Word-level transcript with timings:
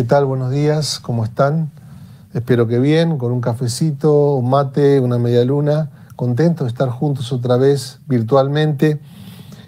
¿Qué 0.00 0.06
tal? 0.06 0.24
Buenos 0.24 0.50
días, 0.50 0.98
¿cómo 0.98 1.24
están? 1.24 1.70
Espero 2.32 2.66
que 2.66 2.78
bien, 2.78 3.18
con 3.18 3.32
un 3.32 3.42
cafecito, 3.42 4.36
un 4.36 4.48
mate, 4.48 4.98
una 4.98 5.18
media 5.18 5.44
luna, 5.44 5.90
contento 6.16 6.64
de 6.64 6.70
estar 6.70 6.88
juntos 6.88 7.34
otra 7.34 7.58
vez 7.58 8.00
virtualmente 8.06 8.98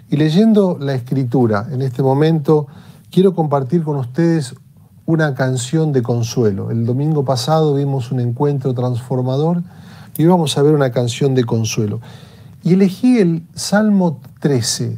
y 0.09 0.17
leyendo 0.17 0.79
la 0.79 0.95
escritura. 0.95 1.67
En 1.69 1.83
este 1.83 2.01
momento 2.01 2.65
quiero 3.11 3.35
compartir 3.35 3.83
con 3.83 3.97
ustedes 3.97 4.55
una 5.05 5.35
canción 5.35 5.91
de 5.91 6.01
consuelo. 6.01 6.71
El 6.71 6.87
domingo 6.87 7.23
pasado 7.23 7.75
vimos 7.75 8.11
un 8.11 8.19
encuentro 8.19 8.73
transformador 8.73 9.61
y 10.17 10.25
vamos 10.25 10.57
a 10.57 10.63
ver 10.63 10.73
una 10.73 10.91
canción 10.91 11.35
de 11.35 11.43
consuelo. 11.43 12.01
Y 12.63 12.73
elegí 12.73 13.19
el 13.19 13.45
Salmo 13.53 14.19
13. 14.39 14.97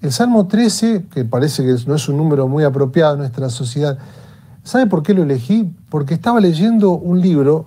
El 0.00 0.10
Salmo 0.10 0.46
13, 0.46 1.04
que 1.12 1.26
parece 1.26 1.66
que 1.66 1.76
no 1.86 1.96
es 1.96 2.08
un 2.08 2.16
número 2.16 2.48
muy 2.48 2.64
apropiado 2.64 3.12
en 3.12 3.18
nuestra 3.18 3.50
sociedad, 3.50 3.98
¿sabe 4.68 4.86
por 4.86 5.02
qué 5.02 5.14
lo 5.14 5.22
elegí? 5.22 5.72
Porque 5.88 6.12
estaba 6.12 6.40
leyendo 6.40 6.90
un 6.90 7.22
libro 7.22 7.64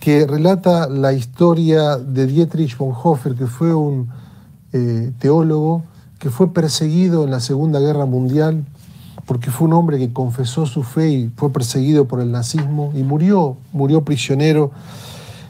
que 0.00 0.26
relata 0.26 0.88
la 0.88 1.12
historia 1.12 1.98
de 1.98 2.26
Dietrich 2.26 2.78
Bonhoeffer, 2.78 3.34
que 3.34 3.46
fue 3.46 3.74
un 3.74 4.08
eh, 4.72 5.12
teólogo 5.18 5.82
que 6.18 6.30
fue 6.30 6.54
perseguido 6.54 7.24
en 7.24 7.32
la 7.32 7.40
Segunda 7.40 7.80
Guerra 7.80 8.06
Mundial 8.06 8.64
porque 9.26 9.50
fue 9.50 9.68
un 9.68 9.74
hombre 9.74 9.98
que 9.98 10.10
confesó 10.10 10.64
su 10.64 10.82
fe 10.82 11.10
y 11.10 11.32
fue 11.36 11.52
perseguido 11.52 12.08
por 12.08 12.20
el 12.20 12.32
nazismo 12.32 12.92
y 12.96 13.02
murió, 13.02 13.58
murió 13.72 14.02
prisionero. 14.02 14.70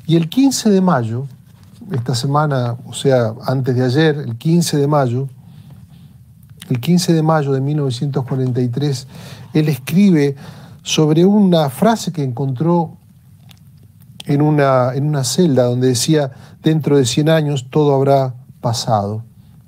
Y 0.05 0.17
el 0.17 0.29
15 0.29 0.69
de 0.69 0.81
mayo, 0.81 1.27
esta 1.93 2.17
semana, 2.17 2.77
o 2.87 2.93
sea, 2.93 3.35
antes 3.47 3.77
de 3.77 3.85
ayer, 3.85 4.17
el 4.17 4.37
15 4.37 4.79
de 4.79 4.89
mayo, 4.89 5.29
el 6.69 6.81
15 6.81 7.13
de 7.13 7.23
mayo 7.23 7.53
de 7.53 7.61
1943, 7.61 9.07
él 9.55 9.69
escribe 9.69 10.35
sobre 10.83 11.25
una 11.25 11.71
frase 11.71 12.13
que 12.13 12.23
encontró 12.23 12.97
en 14.27 14.43
una, 14.43 14.95
en 14.95 15.07
una 15.07 15.25
celda 15.25 15.65
donde 15.65 15.89
decía, 15.89 16.33
dentro 16.63 16.97
de 16.97 17.05
100 17.05 17.29
años 17.29 17.67
todo 17.71 17.95
habrá 17.95 18.35
pasado 18.61 19.25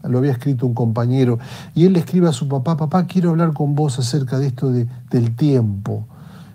lo 0.08 0.18
había 0.18 0.32
escrito 0.32 0.66
un 0.66 0.74
compañero, 0.74 1.38
y 1.74 1.84
él 1.84 1.94
le 1.94 2.00
escribe 2.00 2.28
a 2.28 2.32
su 2.32 2.48
papá, 2.48 2.76
papá, 2.76 3.06
quiero 3.06 3.30
hablar 3.30 3.52
con 3.52 3.74
vos 3.74 3.98
acerca 3.98 4.38
de 4.38 4.48
esto 4.48 4.70
de, 4.70 4.86
del 5.10 5.34
tiempo. 5.34 6.06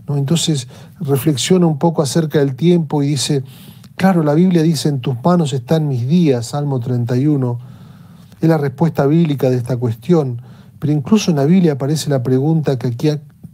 ¿No? 0.08 0.18
Entonces 0.18 0.68
reflexiona 1.00 1.66
un 1.66 1.78
poco 1.78 2.02
acerca 2.02 2.40
del 2.40 2.56
tiempo 2.56 3.04
y 3.04 3.08
dice, 3.08 3.44
claro, 3.96 4.24
la 4.24 4.34
Biblia 4.34 4.62
dice, 4.62 4.90
en 4.90 5.00
tus 5.00 5.16
manos 5.24 5.54
están 5.54 5.88
mis 5.88 6.08
días, 6.08 6.48
Salmo 6.48 6.80
31, 6.80 7.60
es 8.42 8.50
la 8.50 8.58
respuesta 8.58 9.06
bíblica 9.06 9.50
de 9.50 9.58
esta 9.58 9.78
cuestión, 9.78 10.42
pero 10.80 10.94
incluso 10.94 11.32
en 11.32 11.38
la 11.38 11.46
Biblia 11.46 11.74
aparece 11.74 12.10
la 12.10 12.24
pregunta 12.24 12.78
que 12.80 12.88
aquí 12.88 13.10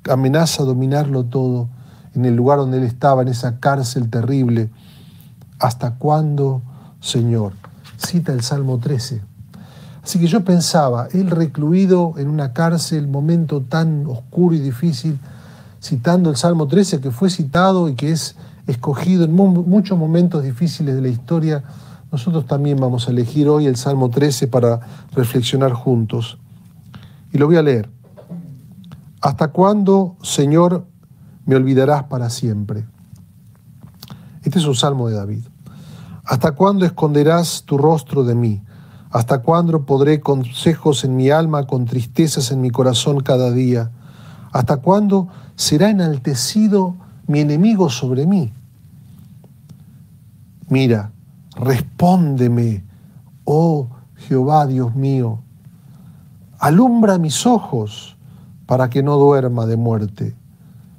amenaza 0.10 0.64
dominarlo 0.64 1.26
todo, 1.26 1.70
en 2.14 2.26
el 2.26 2.36
lugar 2.36 2.60
donde 2.60 2.78
él 2.78 2.84
estaba, 2.84 3.22
en 3.22 3.28
esa 3.28 3.60
cárcel 3.60 4.10
terrible. 4.10 4.70
¿Hasta 5.60 5.96
cuándo, 5.96 6.62
Señor? 7.00 7.54
Cita 7.98 8.34
el 8.34 8.42
Salmo 8.42 8.78
13. 8.80 9.22
Así 10.04 10.20
que 10.20 10.28
yo 10.28 10.44
pensaba, 10.44 11.08
él 11.14 11.32
recluido 11.32 12.14
en 12.18 12.30
una 12.30 12.54
cárcel, 12.54 13.08
momento 13.08 13.62
tan 13.62 14.06
oscuro 14.06 14.56
y 14.56 14.60
difícil, 14.60 15.20
citando 15.82 16.30
el 16.30 16.36
Salmo 16.36 16.68
13 16.68 17.02
que 17.02 17.12
fue 17.12 17.30
citado 17.30 17.90
y 17.90 17.96
que 17.96 18.12
es 18.12 18.36
escogido 18.68 19.26
en 19.26 19.34
muchos 19.34 19.98
momentos 19.98 20.44
difíciles 20.44 20.96
de 20.96 21.02
la 21.02 21.08
historia, 21.08 21.64
nosotros 22.12 22.46
también 22.46 22.80
vamos 22.80 23.08
a 23.08 23.12
elegir 23.12 23.50
hoy 23.50 23.66
el 23.66 23.76
Salmo 23.76 24.10
13 24.10 24.48
para 24.48 24.80
reflexionar 25.14 25.74
juntos. 25.74 26.38
Y 27.34 27.38
lo 27.38 27.48
voy 27.48 27.58
a 27.58 27.62
leer. 27.62 27.90
¿Hasta 29.26 29.48
cuándo, 29.48 30.18
Señor, 30.22 30.86
me 31.48 31.56
olvidarás 31.56 32.04
para 32.04 32.30
siempre? 32.30 32.86
Este 34.44 34.60
es 34.60 34.66
un 34.68 34.76
salmo 34.76 35.10
de 35.10 35.16
David. 35.16 35.44
¿Hasta 36.26 36.52
cuándo 36.52 36.86
esconderás 36.86 37.64
tu 37.66 37.80
rostro 37.80 38.24
de 38.24 38.36
mí? 38.36 38.62
¿Hasta 39.10 39.40
cuándo 39.40 39.84
podré 39.84 40.22
consejos 40.22 41.04
en 41.06 41.16
mi 41.16 41.32
alma, 41.32 41.66
con 41.66 41.86
tristezas 41.86 42.52
en 42.52 42.62
mi 42.62 42.70
corazón 42.70 43.20
cada 43.22 43.50
día? 43.50 43.90
¿Hasta 44.52 44.78
cuándo 44.78 45.28
será 45.56 45.90
enaltecido 45.90 46.94
mi 47.26 47.40
enemigo 47.40 47.90
sobre 47.90 48.28
mí? 48.28 48.54
Mira, 50.70 51.14
respóndeme, 51.56 52.84
oh 53.44 53.88
Jehová 54.18 54.68
Dios 54.68 54.94
mío, 54.94 55.40
alumbra 56.60 57.18
mis 57.18 57.48
ojos 57.48 58.15
para 58.66 58.90
que 58.90 59.04
no 59.04 59.18
duerma 59.18 59.66
de 59.66 59.78
muerte, 59.78 60.36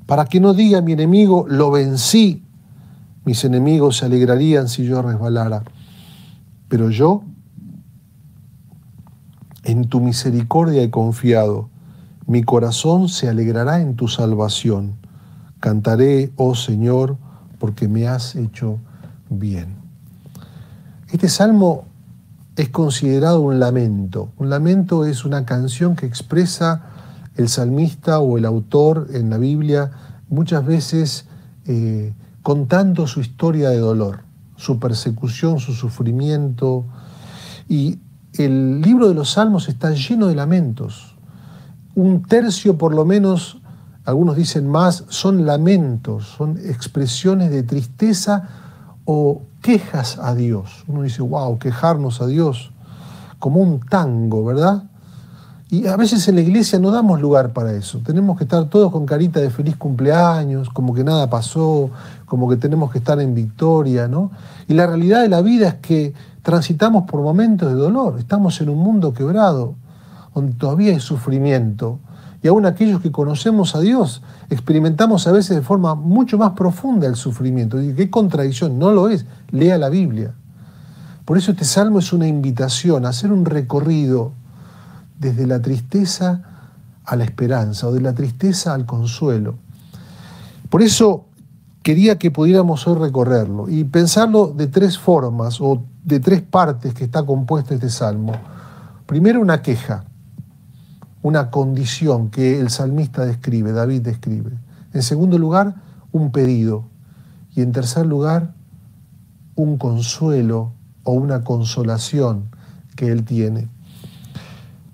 para 0.07 0.25
que 0.27 0.41
no 0.41 0.55
diga 0.55 0.81
mi 0.81 0.93
enemigo, 0.93 1.47
lo 1.49 1.71
vencí, 1.71 2.45
mis 3.25 3.45
enemigos 3.45 3.99
se 3.99 4.07
alegrarían 4.07 4.69
si 4.69 4.85
yo 4.85 5.03
resbalara, 5.03 5.65
pero 6.69 6.91
yo 6.91 7.23
en 9.65 9.89
tu 9.89 10.01
misericordia 10.01 10.83
he 10.83 10.91
confiado. 10.91 11.69
Mi 12.27 12.45
corazón 12.45 13.09
se 13.09 13.29
alegrará 13.29 13.81
en 13.81 13.97
tu 13.97 14.07
salvación. 14.07 14.95
Cantaré, 15.59 16.33
oh 16.37 16.55
Señor, 16.55 17.17
porque 17.59 17.89
me 17.89 18.07
has 18.07 18.37
hecho 18.37 18.79
bien. 19.29 19.75
Este 21.11 21.29
salmo 21.29 21.85
es 22.57 22.69
considerado 22.69 23.41
un 23.41 23.59
lamento. 23.59 24.31
Un 24.39 24.51
lamento 24.51 25.05
es 25.05 25.25
una 25.25 25.45
canción 25.45 25.97
que 25.97 26.07
expresa 26.07 26.91
el 27.37 27.49
salmista 27.49 28.19
o 28.21 28.39
el 28.39 28.45
autor 28.45 29.09
en 29.13 29.31
la 29.31 29.39
Biblia 29.39 29.91
muchas 30.29 30.65
veces 30.65 31.27
eh, 31.67 32.13
contando 32.43 33.07
su 33.07 33.21
historia 33.21 33.71
de 33.71 33.79
dolor, 33.79 34.21
su 34.57 34.79
persecución, 34.79 35.59
su 35.59 35.75
sufrimiento. 35.75 36.85
Y 37.69 37.99
el 38.35 38.81
libro 38.81 39.09
de 39.09 39.15
los 39.15 39.33
Salmos 39.33 39.69
está 39.69 39.91
lleno 39.91 40.29
de 40.29 40.35
lamentos. 40.35 41.17
Un 41.95 42.23
tercio 42.23 42.79
por 42.79 42.95
lo 42.95 43.05
menos, 43.05 43.61
algunos 44.05 44.37
dicen 44.37 44.69
más, 44.69 45.05
son 45.09 45.47
lamentos, 45.47 46.27
son 46.37 46.59
expresiones 46.59 47.51
de 47.51 47.63
tristeza 47.63 48.49
o 49.05 49.43
quejas 49.63 50.19
a 50.19 50.35
Dios. 50.35 50.85
Uno 50.87 51.03
dice, 51.03 51.23
wow, 51.23 51.59
quejarnos 51.59 52.21
a 52.21 52.27
Dios, 52.27 52.71
como 53.39 53.61
un 53.61 53.81
tango, 53.81 54.45
¿verdad? 54.45 54.85
Y 55.69 55.89
a 55.89 55.97
veces 55.97 56.29
en 56.29 56.37
la 56.37 56.43
iglesia 56.43 56.79
no 56.79 56.93
damos 56.93 57.21
lugar 57.21 57.53
para 57.53 57.73
eso. 57.73 57.99
Tenemos 57.99 58.39
que 58.39 58.45
estar 58.45 58.67
todos 58.67 58.93
con 58.93 59.05
carita 59.05 59.41
de 59.41 59.51
feliz 59.51 59.77
cumpleaños, 59.77 60.71
como 60.71 60.95
que 60.95 61.03
nada 61.03 61.29
pasó, 61.29 61.91
como 62.25 62.49
que 62.49 62.57
tenemos 62.57 62.93
que 62.93 62.99
estar 62.99 63.21
en 63.21 63.35
victoria, 63.35 64.07
¿no? 64.07 64.31
Y 64.69 64.75
la 64.75 64.87
realidad 64.87 65.23
de 65.23 65.29
la 65.29 65.43
vida 65.43 65.67
es 65.69 65.75
que 65.75 66.15
transitamos 66.43 67.11
por 67.11 67.21
momentos 67.21 67.69
de 67.69 67.75
dolor, 67.75 68.21
estamos 68.21 68.61
en 68.61 68.69
un 68.69 68.79
mundo 68.79 69.13
quebrado, 69.13 69.75
donde 70.33 70.53
todavía 70.53 70.93
hay 70.93 71.01
sufrimiento. 71.01 71.99
Y 72.45 72.49
aún 72.49 72.65
aquellos 72.65 73.01
que 73.01 73.11
conocemos 73.11 73.75
a 73.75 73.81
Dios 73.81 74.23
experimentamos 74.51 75.27
a 75.27 75.33
veces 75.33 75.57
de 75.57 75.63
forma 75.63 75.97
mucho 75.97 76.39
más 76.39 76.53
profunda 76.53 77.09
el 77.09 77.17
sufrimiento. 77.17 77.79
Qué 77.97 78.09
contradicción, 78.09 78.79
no 78.79 78.93
lo 78.93 79.09
es, 79.09 79.27
lea 79.51 79.79
la 79.79 79.89
Biblia. 79.89 80.33
Por 81.25 81.39
eso 81.39 81.51
este 81.51 81.65
salmo 81.65 81.99
es 81.99 82.13
una 82.13 82.29
invitación 82.29 83.05
a 83.05 83.09
hacer 83.09 83.33
un 83.33 83.45
recorrido 83.45 84.31
desde 85.19 85.47
la 85.47 85.61
tristeza 85.61 86.43
a 87.05 87.17
la 87.17 87.25
esperanza 87.25 87.87
o 87.87 87.93
de 87.93 88.01
la 88.01 88.15
tristeza 88.15 88.75
al 88.75 88.85
consuelo. 88.85 89.57
Por 90.69 90.83
eso 90.83 91.27
quería 91.83 92.19
que 92.19 92.31
pudiéramos 92.31 92.87
hoy 92.89 92.99
recorrerlo 92.99 93.69
y 93.69 93.85
pensarlo 93.85 94.49
de 94.49 94.67
tres 94.67 94.99
formas 94.99 95.61
o 95.61 95.85
de 96.05 96.21
tres 96.21 96.43
partes 96.43 96.95
que 96.95 97.05
está 97.05 97.25
compuesto 97.25 97.75
este 97.75 97.91
salmo. 97.91 98.33
Primero 99.07 99.41
una 99.41 99.63
queja, 99.63 100.05
una 101.23 101.51
condición 101.51 102.31
que 102.31 102.61
el 102.61 102.71
salmista 102.71 103.25
describe, 103.25 103.73
David 103.73 104.03
describe. 104.03 104.51
En 104.93 105.03
segundo 105.03 105.39
lugar, 105.39 105.77
un 106.13 106.33
pedido. 106.33 106.85
Y 107.55 107.63
en 107.63 107.73
tercer 107.73 108.07
lugar, 108.07 108.53
un 109.55 109.79
consuelo 109.79 110.73
o 111.05 111.13
una 111.13 111.43
consolación 111.43 112.51
que 112.97 113.13
él 113.13 113.25
tiene. 113.25 113.69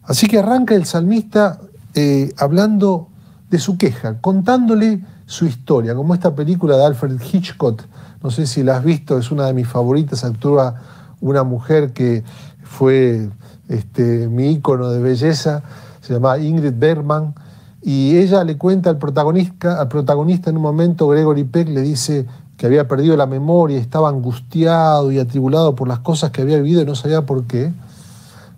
Así 0.05 0.27
que 0.27 0.39
arranca 0.39 0.75
el 0.75 0.85
salmista 0.85 1.61
eh, 1.95 2.33
hablando 2.39 3.09
de 3.51 3.59
su 3.59 3.77
queja, 3.77 4.21
contándole 4.21 5.05
su 5.27 5.47
historia, 5.47 5.95
como 5.95 6.15
esta 6.15 6.35
película 6.35 6.77
de 6.77 6.85
Alfred 6.85 7.21
Hitchcock, 7.21 7.83
no 8.23 8.31
sé 8.31 8.47
si 8.47 8.63
la 8.63 8.77
has 8.77 8.85
visto, 8.85 9.19
es 9.19 9.31
una 9.31 9.47
de 9.47 9.55
mis 9.55 9.69
favoritas, 9.69 10.25
actúa 10.25 10.75
una 11.21 11.45
mujer 11.45 11.93
que 11.93 12.25
fue 12.63 13.31
este, 13.69 14.29
mi 14.29 14.53
ícono 14.53 14.91
de 14.91 15.01
belleza, 15.01 15.63
se 16.01 16.15
llama 16.15 16.39
Ingrid 16.39 16.75
Bergman, 16.77 17.35
y 17.83 18.17
ella 18.17 18.45
le 18.45 18.57
cuenta 18.57 18.91
al 18.91 18.99
protagonista, 18.99 19.81
al 19.81 19.89
protagonista 19.89 20.51
en 20.51 20.57
un 20.57 20.63
momento, 20.63 21.09
Gregory 21.09 21.45
Peck 21.45 21.69
le 21.69 21.83
dice 21.83 22.27
que 22.57 22.67
había 22.67 22.87
perdido 22.87 23.17
la 23.17 23.27
memoria, 23.27 23.79
estaba 23.79 24.09
angustiado 24.09 25.11
y 25.11 25.19
atribulado 25.19 25.75
por 25.75 25.89
las 25.89 25.99
cosas 25.99 26.31
que 26.31 26.43
había 26.43 26.59
vivido 26.59 26.83
y 26.83 26.85
no 26.85 26.95
sabía 26.95 27.27
por 27.27 27.45
qué. 27.45 27.73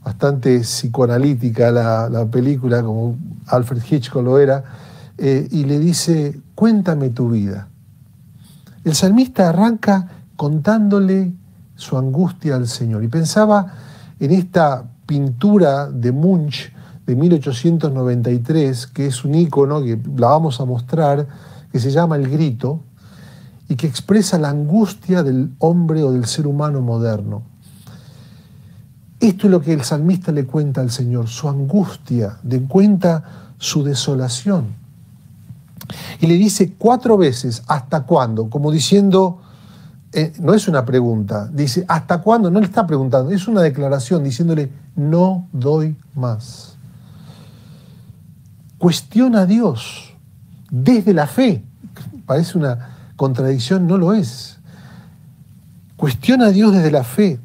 Bastante 0.04 0.60
psicoanalítica 0.60 1.70
la, 1.70 2.08
la 2.08 2.26
película, 2.26 2.82
como 2.82 3.16
Alfred 3.46 3.82
Hitchcock 3.88 4.22
lo 4.22 4.38
era. 4.38 4.62
eh, 5.18 5.48
y 5.50 5.64
le 5.64 5.78
dice, 5.78 6.40
cuéntame 6.54 7.10
tu 7.10 7.30
vida. 7.30 7.68
El 8.84 8.94
salmista 8.94 9.48
arranca 9.48 10.08
contándole 10.36 11.32
su 11.76 11.96
angustia 11.96 12.56
al 12.56 12.68
Señor 12.68 13.02
y 13.04 13.08
pensaba 13.08 13.74
en 14.20 14.30
esta 14.30 14.84
pintura 15.06 15.88
de 15.88 16.12
Munch 16.12 16.72
de 17.06 17.16
1893, 17.16 18.86
que 18.88 19.06
es 19.06 19.24
un 19.24 19.34
ícono 19.34 19.82
que 19.82 19.98
la 20.16 20.28
vamos 20.28 20.60
a 20.60 20.64
mostrar, 20.64 21.26
que 21.70 21.78
se 21.78 21.90
llama 21.90 22.16
El 22.16 22.28
Grito, 22.30 22.80
y 23.68 23.76
que 23.76 23.86
expresa 23.86 24.38
la 24.38 24.50
angustia 24.50 25.22
del 25.22 25.50
hombre 25.58 26.02
o 26.02 26.12
del 26.12 26.26
ser 26.26 26.46
humano 26.46 26.80
moderno. 26.80 27.42
Esto 29.25 29.47
es 29.47 29.53
lo 29.53 29.62
que 29.62 29.73
el 29.73 29.82
salmista 29.82 30.32
le 30.32 30.44
cuenta 30.44 30.82
al 30.82 30.91
Señor, 30.91 31.29
su 31.29 31.49
angustia, 31.49 32.37
le 32.43 32.61
cuenta 32.65 33.25
su 33.56 33.82
desolación. 33.82 34.67
Y 36.21 36.26
le 36.26 36.35
dice 36.35 36.75
cuatro 36.76 37.17
veces, 37.17 37.62
¿hasta 37.67 38.03
cuándo? 38.03 38.50
Como 38.50 38.71
diciendo, 38.71 39.41
eh, 40.12 40.35
no 40.41 40.53
es 40.53 40.69
una 40.69 40.85
pregunta, 40.85 41.49
dice, 41.50 41.87
¿hasta 41.88 42.21
cuándo? 42.21 42.50
No 42.50 42.61
le 42.61 42.67
está 42.67 42.87
preguntando, 42.87 43.31
es 43.31 43.49
una 43.49 43.62
declaración 43.62 44.23
diciéndole, 44.23 44.71
no 44.94 45.49
doy 45.53 45.97
más. 46.15 46.76
Cuestiona 48.76 49.41
a 49.41 49.47
Dios 49.47 50.15
desde 50.71 51.15
la 51.15 51.26
fe. 51.26 51.65
Parece 52.26 52.59
una 52.59 53.15
contradicción, 53.17 53.87
no 53.87 53.97
lo 53.97 54.12
es. 54.12 54.59
Cuestiona 55.97 56.49
a 56.49 56.50
Dios 56.50 56.75
desde 56.75 56.91
la 56.91 57.05
fe 57.05 57.41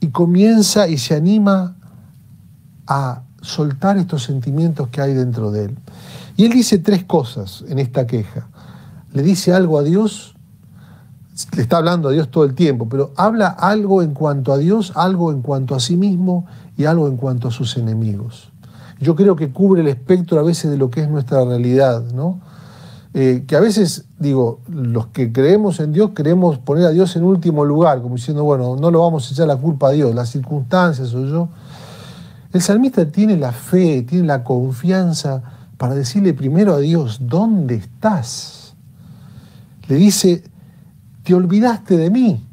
y 0.00 0.08
comienza 0.08 0.88
y 0.88 0.98
se 0.98 1.14
anima 1.14 1.76
a 2.86 3.22
soltar 3.42 3.98
estos 3.98 4.24
sentimientos 4.24 4.88
que 4.88 5.00
hay 5.00 5.14
dentro 5.14 5.50
de 5.50 5.66
él. 5.66 5.78
Y 6.36 6.44
él 6.44 6.52
dice 6.52 6.78
tres 6.78 7.04
cosas 7.04 7.64
en 7.68 7.78
esta 7.78 8.06
queja. 8.06 8.48
Le 9.12 9.22
dice 9.22 9.52
algo 9.52 9.78
a 9.78 9.82
Dios, 9.82 10.34
le 11.54 11.62
está 11.62 11.78
hablando 11.78 12.08
a 12.08 12.12
Dios 12.12 12.30
todo 12.30 12.44
el 12.44 12.54
tiempo, 12.54 12.88
pero 12.88 13.12
habla 13.16 13.48
algo 13.48 14.02
en 14.02 14.14
cuanto 14.14 14.52
a 14.52 14.58
Dios, 14.58 14.92
algo 14.94 15.32
en 15.32 15.42
cuanto 15.42 15.74
a 15.74 15.80
sí 15.80 15.96
mismo 15.96 16.46
y 16.76 16.84
algo 16.84 17.08
en 17.08 17.16
cuanto 17.16 17.48
a 17.48 17.50
sus 17.50 17.76
enemigos. 17.76 18.50
Yo 19.00 19.16
creo 19.16 19.36
que 19.36 19.50
cubre 19.50 19.80
el 19.80 19.88
espectro 19.88 20.38
a 20.38 20.42
veces 20.42 20.70
de 20.70 20.76
lo 20.76 20.90
que 20.90 21.02
es 21.02 21.08
nuestra 21.08 21.44
realidad, 21.44 22.04
¿no? 22.12 22.40
Eh, 23.12 23.44
que 23.46 23.56
a 23.56 23.60
veces, 23.60 24.04
digo, 24.18 24.60
los 24.68 25.08
que 25.08 25.32
creemos 25.32 25.80
en 25.80 25.92
Dios 25.92 26.10
queremos 26.10 26.58
poner 26.58 26.84
a 26.86 26.90
Dios 26.90 27.16
en 27.16 27.24
último 27.24 27.64
lugar, 27.64 28.00
como 28.02 28.14
diciendo, 28.14 28.44
bueno, 28.44 28.76
no 28.76 28.90
lo 28.90 29.00
vamos 29.00 29.28
a 29.28 29.34
echar 29.34 29.48
la 29.48 29.56
culpa 29.56 29.88
a 29.88 29.90
Dios, 29.90 30.14
las 30.14 30.28
circunstancias 30.30 31.12
o 31.14 31.26
yo. 31.26 31.48
El 32.52 32.62
salmista 32.62 33.04
tiene 33.06 33.36
la 33.36 33.52
fe, 33.52 34.02
tiene 34.02 34.26
la 34.26 34.44
confianza 34.44 35.42
para 35.76 35.94
decirle 35.94 36.34
primero 36.34 36.74
a 36.74 36.78
Dios, 36.78 37.18
¿dónde 37.22 37.76
estás? 37.76 38.74
Le 39.88 39.96
dice, 39.96 40.44
te 41.24 41.34
olvidaste 41.34 41.96
de 41.96 42.10
mí. 42.10 42.46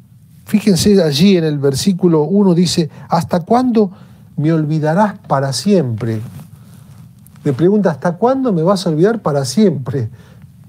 Fíjense 0.44 1.00
allí 1.02 1.36
en 1.36 1.44
el 1.44 1.58
versículo 1.58 2.22
1 2.22 2.54
dice, 2.54 2.90
¿hasta 3.08 3.40
cuándo 3.40 3.92
me 4.36 4.52
olvidarás 4.52 5.18
para 5.28 5.52
siempre? 5.52 6.20
Le 7.44 7.52
pregunta, 7.52 7.90
¿hasta 7.90 8.16
cuándo 8.16 8.52
me 8.52 8.62
vas 8.62 8.86
a 8.86 8.90
olvidar 8.90 9.20
para 9.20 9.44
siempre? 9.44 10.08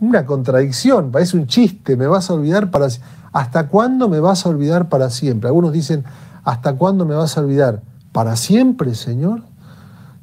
Una 0.01 0.25
contradicción, 0.25 1.11
parece 1.11 1.37
un 1.37 1.47
chiste, 1.47 1.97
me 1.97 2.07
vas 2.07 2.29
a 2.29 2.33
olvidar 2.33 2.71
para 2.71 2.87
¿Hasta 3.31 3.67
cuándo 3.67 4.09
me 4.09 4.19
vas 4.19 4.45
a 4.45 4.49
olvidar 4.49 4.89
para 4.89 5.09
siempre? 5.09 5.49
Algunos 5.49 5.71
dicen, 5.71 6.03
¿hasta 6.43 6.73
cuándo 6.73 7.05
me 7.05 7.15
vas 7.15 7.37
a 7.37 7.41
olvidar? 7.41 7.81
¿Para 8.11 8.35
siempre, 8.35 8.95
Señor? 8.95 9.43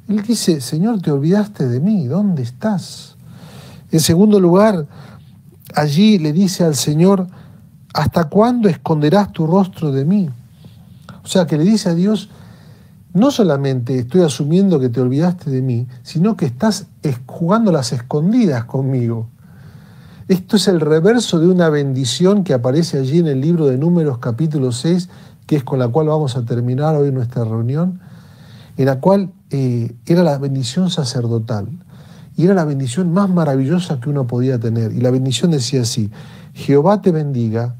Él 0.09 0.21
dice, 0.23 0.61
Señor, 0.61 1.01
te 1.01 1.11
olvidaste 1.11 1.67
de 1.67 1.79
mí, 1.79 2.07
¿dónde 2.07 2.43
estás? 2.43 3.15
En 3.91 3.99
segundo 3.99 4.39
lugar, 4.39 4.87
allí 5.73 6.17
le 6.17 6.33
dice 6.33 6.65
al 6.65 6.75
Señor, 6.75 7.27
¿hasta 7.93 8.25
cuándo 8.25 8.67
esconderás 8.67 9.31
tu 9.31 9.47
rostro 9.47 9.91
de 9.91 10.03
mí? 10.03 10.29
O 11.23 11.27
sea, 11.27 11.45
que 11.45 11.57
le 11.57 11.63
dice 11.63 11.89
a 11.89 11.93
Dios, 11.93 12.29
no 13.13 13.31
solamente 13.31 13.99
estoy 13.99 14.21
asumiendo 14.21 14.79
que 14.79 14.89
te 14.89 15.01
olvidaste 15.01 15.49
de 15.49 15.61
mí, 15.61 15.87
sino 16.03 16.35
que 16.35 16.45
estás 16.45 16.87
jugando 17.25 17.71
las 17.71 17.93
escondidas 17.93 18.65
conmigo. 18.65 19.27
Esto 20.27 20.57
es 20.57 20.67
el 20.67 20.81
reverso 20.81 21.39
de 21.39 21.47
una 21.47 21.69
bendición 21.69 22.43
que 22.43 22.53
aparece 22.53 22.99
allí 22.99 23.19
en 23.19 23.27
el 23.27 23.39
libro 23.39 23.67
de 23.67 23.77
Números 23.77 24.17
capítulo 24.17 24.73
6, 24.73 25.07
que 25.45 25.55
es 25.55 25.63
con 25.63 25.79
la 25.79 25.87
cual 25.87 26.07
vamos 26.07 26.35
a 26.35 26.43
terminar 26.43 26.97
hoy 26.97 27.13
nuestra 27.13 27.45
reunión, 27.45 28.01
en 28.75 28.85
la 28.87 28.99
cual 28.99 29.31
eh, 29.51 29.95
era 30.05 30.23
la 30.23 30.37
bendición 30.37 30.89
sacerdotal. 30.89 31.69
Y 32.35 32.43
era 32.43 32.53
la 32.53 32.65
bendición 32.65 33.13
más 33.13 33.29
maravillosa 33.29 34.01
que 34.01 34.09
uno 34.09 34.27
podía 34.27 34.59
tener. 34.59 34.91
Y 34.91 34.99
la 34.99 35.11
bendición 35.11 35.51
decía 35.51 35.83
así, 35.83 36.11
Jehová 36.53 37.01
te 37.01 37.13
bendiga 37.13 37.75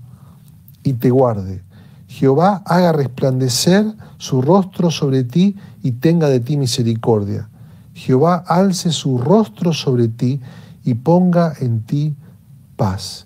y 0.84 0.94
te 0.94 1.10
guarde. 1.10 1.64
Jehová 2.08 2.64
haga 2.66 2.94
resplandecer 2.94 3.86
su 4.20 4.42
rostro 4.42 4.90
sobre 4.90 5.26
ti 5.26 5.58
y 5.84 5.92
tenga 5.92 6.30
de 6.30 6.40
ti 6.40 6.56
misericordia. 6.56 7.50
Jehová 7.94 8.42
alce 8.48 8.94
su 8.94 9.18
rostro 9.18 9.74
sobre 9.74 10.08
ti 10.08 10.40
y 10.86 10.94
ponga 10.94 11.52
en 11.60 11.82
ti 11.82 12.16
paz. 12.78 13.26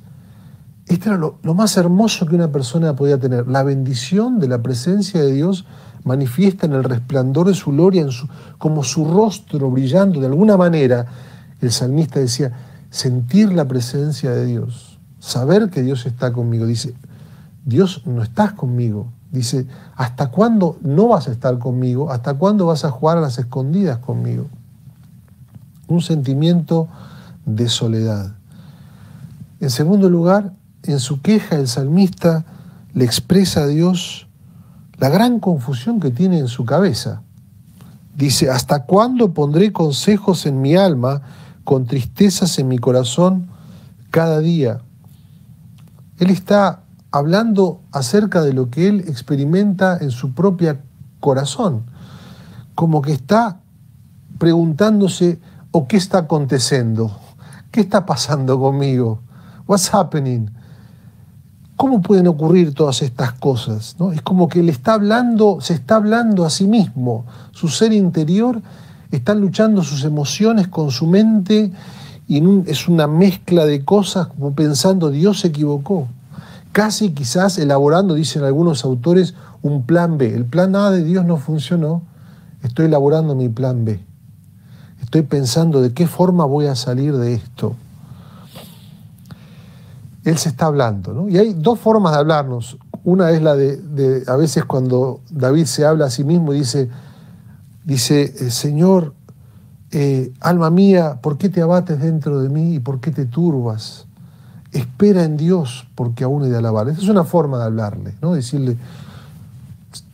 Esto 0.87 1.09
era 1.09 1.17
lo, 1.17 1.53
más 1.53 1.77
hermoso 1.77 2.25
que 2.25 2.35
una 2.35 2.51
persona 2.51 2.95
podía 2.95 3.19
tener, 3.19 3.47
la 3.47 3.63
bendición 3.63 4.39
de 4.39 4.47
la 4.47 4.61
presencia 4.61 5.21
de 5.21 5.31
Dios 5.31 5.65
manifiesta 6.03 6.65
en 6.65 6.73
el 6.73 6.83
resplandor 6.83 7.47
de 7.47 7.53
su 7.53 7.71
gloria, 7.71 8.07
como 8.57 8.83
su 8.83 9.05
rostro 9.05 9.69
brillando. 9.69 10.19
De 10.19 10.27
alguna 10.27 10.57
manera, 10.57 11.05
el 11.61 11.71
salmista 11.71 12.19
decía, 12.19 12.51
sentir 12.89 13.53
la 13.53 13.67
presencia 13.67 14.31
de 14.31 14.45
Dios, 14.45 14.99
saber 15.19 15.69
que 15.69 15.83
Dios 15.83 16.05
está 16.07 16.33
conmigo. 16.33 16.65
Dice, 16.65 16.95
Dios 17.63 18.01
no 18.05 18.23
estás 18.23 18.53
conmigo. 18.53 19.07
Dice, 19.31 19.67
¿hasta 19.95 20.29
cuándo 20.29 20.77
no 20.81 21.09
vas 21.09 21.27
a 21.27 21.31
estar 21.31 21.57
conmigo? 21.59 22.11
¿Hasta 22.11 22.33
cuándo 22.33 22.65
vas 22.65 22.83
a 22.83 22.91
jugar 22.91 23.17
a 23.17 23.21
las 23.21 23.37
escondidas 23.37 23.99
conmigo? 23.99 24.47
Un 25.87 26.01
sentimiento 26.01 26.89
de 27.45 27.69
soledad. 27.69 28.35
En 29.61 29.69
segundo 29.69 30.09
lugar, 30.09 30.53
en 30.83 30.99
su 30.99 31.21
queja 31.21 31.55
el 31.55 31.67
salmista 31.67 32.45
le 32.95 33.05
expresa 33.05 33.61
a 33.61 33.67
Dios 33.67 34.27
la 34.97 35.09
gran 35.09 35.39
confusión 35.39 35.99
que 35.99 36.09
tiene 36.09 36.39
en 36.39 36.47
su 36.47 36.65
cabeza. 36.65 37.21
Dice, 38.15 38.49
¿hasta 38.49 38.85
cuándo 38.85 39.35
pondré 39.35 39.71
consejos 39.71 40.47
en 40.47 40.61
mi 40.61 40.75
alma, 40.75 41.21
con 41.63 41.85
tristezas 41.85 42.57
en 42.57 42.69
mi 42.69 42.79
corazón 42.79 43.49
cada 44.09 44.39
día? 44.39 44.81
Él 46.17 46.31
está 46.31 46.81
hablando 47.11 47.81
acerca 47.91 48.41
de 48.41 48.53
lo 48.53 48.71
que 48.71 48.87
él 48.87 49.01
experimenta 49.07 49.95
en 50.01 50.09
su 50.09 50.33
propia 50.33 50.81
corazón, 51.19 51.83
como 52.73 53.03
que 53.03 53.11
está 53.11 53.59
preguntándose, 54.39 55.39
¿o 55.69 55.87
qué 55.87 55.97
está 55.97 56.17
aconteciendo? 56.17 57.15
¿Qué 57.69 57.81
está 57.81 58.07
pasando 58.07 58.59
conmigo? 58.59 59.21
What's 59.71 59.93
happening? 59.93 60.49
¿Cómo 61.77 62.01
pueden 62.01 62.27
ocurrir 62.27 62.73
todas 62.73 63.01
estas 63.01 63.31
cosas? 63.31 63.95
¿No? 63.97 64.11
Es 64.11 64.21
como 64.21 64.49
que 64.49 64.61
le 64.61 64.69
está 64.69 64.95
hablando, 64.95 65.61
se 65.61 65.73
está 65.73 65.95
hablando 65.95 66.43
a 66.43 66.49
sí 66.49 66.67
mismo. 66.67 67.23
Su 67.53 67.69
ser 67.69 67.93
interior 67.93 68.61
están 69.11 69.39
luchando 69.39 69.81
sus 69.81 70.03
emociones 70.03 70.67
con 70.67 70.91
su 70.91 71.07
mente 71.07 71.71
y 72.27 72.43
es 72.69 72.89
una 72.89 73.07
mezcla 73.07 73.65
de 73.65 73.85
cosas 73.85 74.27
como 74.27 74.51
pensando 74.51 75.09
Dios 75.09 75.39
se 75.39 75.47
equivocó. 75.47 76.09
Casi 76.73 77.11
quizás 77.11 77.57
elaborando, 77.57 78.13
dicen 78.13 78.43
algunos 78.43 78.83
autores, 78.83 79.35
un 79.61 79.83
plan 79.83 80.17
B. 80.17 80.35
El 80.35 80.43
plan 80.43 80.75
A 80.75 80.91
de 80.91 81.01
Dios 81.01 81.23
no 81.23 81.37
funcionó, 81.37 82.01
estoy 82.61 82.87
elaborando 82.87 83.35
mi 83.35 83.47
plan 83.47 83.85
B. 83.85 84.01
Estoy 85.01 85.21
pensando 85.21 85.81
de 85.81 85.93
qué 85.93 86.07
forma 86.07 86.43
voy 86.43 86.65
a 86.65 86.75
salir 86.75 87.15
de 87.15 87.35
esto. 87.35 87.77
Él 90.23 90.37
se 90.37 90.49
está 90.49 90.67
hablando. 90.67 91.13
¿no? 91.13 91.29
Y 91.29 91.37
hay 91.37 91.53
dos 91.53 91.79
formas 91.79 92.13
de 92.13 92.19
hablarnos. 92.19 92.77
Una 93.03 93.31
es 93.31 93.41
la 93.41 93.55
de, 93.55 94.23
a 94.27 94.35
veces 94.35 94.65
cuando 94.65 95.21
David 95.31 95.65
se 95.65 95.85
habla 95.85 96.05
a 96.05 96.09
sí 96.09 96.23
mismo 96.23 96.53
y 96.53 96.59
dice, 96.59 96.89
dice, 97.83 98.33
eh, 98.39 98.51
Señor, 98.51 99.13
eh, 99.91 100.31
alma 100.39 100.69
mía, 100.69 101.19
¿por 101.21 101.37
qué 101.37 101.49
te 101.49 101.61
abates 101.61 101.99
dentro 101.99 102.39
de 102.41 102.49
mí 102.49 102.75
y 102.75 102.79
por 102.79 102.99
qué 102.99 103.11
te 103.11 103.25
turbas? 103.25 104.05
Espera 104.71 105.23
en 105.23 105.35
Dios 105.35 105.87
porque 105.95 106.23
aún 106.23 106.45
he 106.45 106.49
de 106.49 106.57
alabar. 106.57 106.87
Esa 106.89 107.01
es 107.01 107.09
una 107.09 107.23
forma 107.23 107.57
de 107.57 107.65
hablarle, 107.65 108.13
¿no? 108.21 108.33
Decirle, 108.33 108.77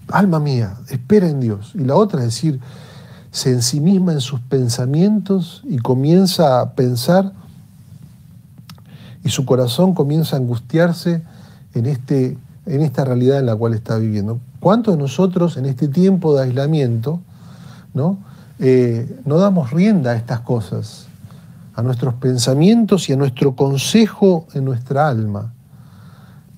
alma 0.09 0.39
mía, 0.39 0.77
espera 0.89 1.27
en 1.27 1.39
Dios. 1.39 1.73
Y 1.75 1.83
la 1.83 1.95
otra 1.95 2.21
es 2.21 2.27
decir, 2.27 2.59
se 3.31 3.51
ensimisma 3.51 4.13
en 4.13 4.21
sus 4.21 4.39
pensamientos 4.39 5.61
y 5.65 5.77
comienza 5.77 6.61
a 6.61 6.71
pensar 6.71 7.33
y 9.27 9.29
su 9.29 9.45
corazón 9.45 9.93
comienza 9.93 10.35
a 10.35 10.39
angustiarse 10.39 11.21
en, 11.73 11.85
este, 11.85 12.37
en 12.65 12.81
esta 12.81 13.03
realidad 13.03 13.39
en 13.39 13.45
la 13.45 13.55
cual 13.55 13.73
está 13.73 13.97
viviendo. 13.97 14.39
¿Cuántos 14.59 14.95
de 14.95 15.01
nosotros 15.01 15.57
en 15.57 15.65
este 15.65 15.89
tiempo 15.89 16.33
de 16.33 16.43
aislamiento 16.43 17.19
no, 17.93 18.17
eh, 18.59 19.19
no 19.25 19.37
damos 19.37 19.71
rienda 19.71 20.11
a 20.11 20.15
estas 20.15 20.39
cosas? 20.39 21.07
a 21.77 21.83
nuestros 21.83 22.15
pensamientos 22.15 23.07
y 23.07 23.13
a 23.13 23.17
nuestro 23.17 23.55
consejo 23.55 24.47
en 24.55 24.65
nuestra 24.65 25.07
alma. 25.07 25.53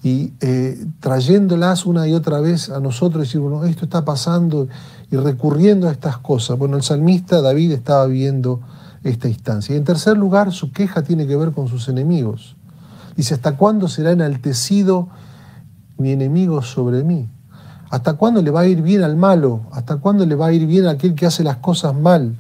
Y 0.02 0.32
eh, 0.40 0.82
trayéndolas 1.02 1.86
una 1.86 2.08
y 2.08 2.14
otra 2.14 2.40
vez 2.40 2.70
a 2.70 2.80
nosotros, 2.80 3.24
decir, 3.24 3.42
bueno, 3.42 3.66
esto 3.66 3.84
está 3.84 4.06
pasando 4.06 4.70
y 5.12 5.18
recurriendo 5.18 5.90
a 5.90 5.92
estas 5.92 6.18
cosas. 6.20 6.58
Bueno, 6.58 6.78
el 6.78 6.84
salmista 6.84 7.42
David 7.42 7.74
estaba 7.74 8.06
viendo 8.06 8.62
esta 9.04 9.28
instancia. 9.28 9.76
Y 9.76 9.78
en 9.78 9.84
tercer 9.84 10.18
lugar, 10.18 10.54
su 10.54 10.72
queja 10.72 11.04
tiene 11.04 11.28
que 11.28 11.36
ver 11.36 11.52
con 11.52 11.68
sus 11.68 11.90
enemigos. 11.90 12.56
Dice, 13.20 13.34
¿hasta 13.34 13.58
cuándo 13.58 13.90
será 13.90 14.14
enaltecido 14.14 15.10
mi 15.98 16.12
enemigo 16.12 16.62
sobre 16.62 17.04
mí? 17.04 17.28
¿Hasta 17.90 18.14
cuándo 18.14 18.42
le 18.42 18.50
va 18.50 18.62
a 18.62 18.66
ir 18.66 18.82
bien 18.82 19.04
al 19.04 19.18
malo? 19.18 19.64
¿Hasta 19.74 19.98
cuándo 19.98 20.26
le 20.26 20.36
va 20.36 20.46
a 20.46 20.54
ir 20.54 20.66
bien 20.66 20.86
a 20.86 20.92
aquel 20.92 21.16
que 21.16 21.26
hace 21.26 21.44
las 21.44 21.58
cosas 21.58 21.94
mal? 21.94 22.38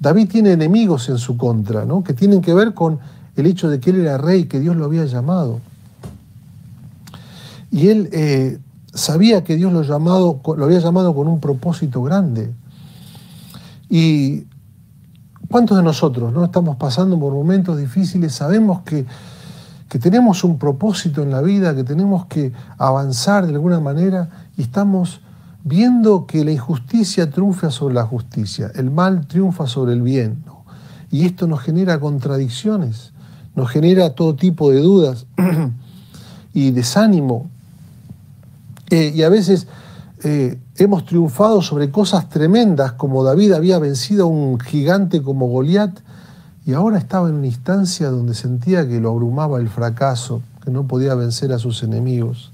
David 0.00 0.28
tiene 0.28 0.52
enemigos 0.52 1.08
en 1.08 1.16
su 1.16 1.38
contra, 1.38 1.86
¿no? 1.86 2.04
que 2.04 2.12
tienen 2.12 2.42
que 2.42 2.52
ver 2.52 2.74
con 2.74 2.98
el 3.36 3.46
hecho 3.46 3.70
de 3.70 3.80
que 3.80 3.88
él 3.88 4.02
era 4.02 4.18
rey, 4.18 4.44
que 4.44 4.60
Dios 4.60 4.76
lo 4.76 4.84
había 4.84 5.06
llamado. 5.06 5.60
Y 7.70 7.88
él 7.88 8.10
eh, 8.12 8.58
sabía 8.92 9.44
que 9.44 9.56
Dios 9.56 9.72
lo, 9.72 9.82
lo 9.82 10.64
había 10.66 10.80
llamado 10.80 11.14
con 11.14 11.26
un 11.26 11.40
propósito 11.40 12.02
grande. 12.02 12.52
Y 13.88 14.44
¿cuántos 15.50 15.78
de 15.78 15.82
nosotros 15.82 16.34
no 16.34 16.44
estamos 16.44 16.76
pasando 16.76 17.18
por 17.18 17.32
momentos 17.32 17.78
difíciles? 17.78 18.34
Sabemos 18.34 18.82
que, 18.82 19.06
que 19.88 19.98
tenemos 19.98 20.44
un 20.44 20.58
propósito 20.58 21.22
en 21.22 21.30
la 21.30 21.40
vida, 21.40 21.74
que 21.74 21.84
tenemos 21.84 22.26
que 22.26 22.52
avanzar 22.76 23.46
de 23.46 23.54
alguna 23.54 23.80
manera 23.80 24.28
y 24.56 24.62
estamos 24.62 25.20
viendo 25.64 26.26
que 26.26 26.44
la 26.44 26.52
injusticia 26.52 27.30
triunfa 27.30 27.70
sobre 27.70 27.94
la 27.94 28.04
justicia, 28.04 28.70
el 28.74 28.90
mal 28.90 29.26
triunfa 29.26 29.66
sobre 29.66 29.94
el 29.94 30.02
bien. 30.02 30.44
Y 31.10 31.24
esto 31.24 31.46
nos 31.46 31.60
genera 31.60 31.98
contradicciones, 31.98 33.12
nos 33.54 33.70
genera 33.70 34.14
todo 34.14 34.34
tipo 34.36 34.70
de 34.70 34.80
dudas 34.80 35.26
y 36.52 36.70
desánimo. 36.70 37.50
Eh, 38.90 39.12
y 39.14 39.22
a 39.22 39.28
veces 39.30 39.66
eh, 40.22 40.58
hemos 40.76 41.06
triunfado 41.06 41.62
sobre 41.62 41.90
cosas 41.90 42.28
tremendas, 42.28 42.92
como 42.92 43.24
David 43.24 43.52
había 43.52 43.78
vencido 43.78 44.24
a 44.24 44.28
un 44.28 44.60
gigante 44.60 45.22
como 45.22 45.46
Goliat, 45.46 45.98
y 46.68 46.74
ahora 46.74 46.98
estaba 46.98 47.28
en 47.28 47.34
una 47.34 47.46
instancia 47.46 48.10
donde 48.10 48.34
sentía 48.34 48.86
que 48.86 49.00
lo 49.00 49.10
abrumaba 49.10 49.58
el 49.58 49.68
fracaso, 49.68 50.42
que 50.64 50.70
no 50.70 50.86
podía 50.86 51.16
vencer 51.16 51.52
a 51.52 51.58
sus 51.58 51.82
enemigos 51.82 52.52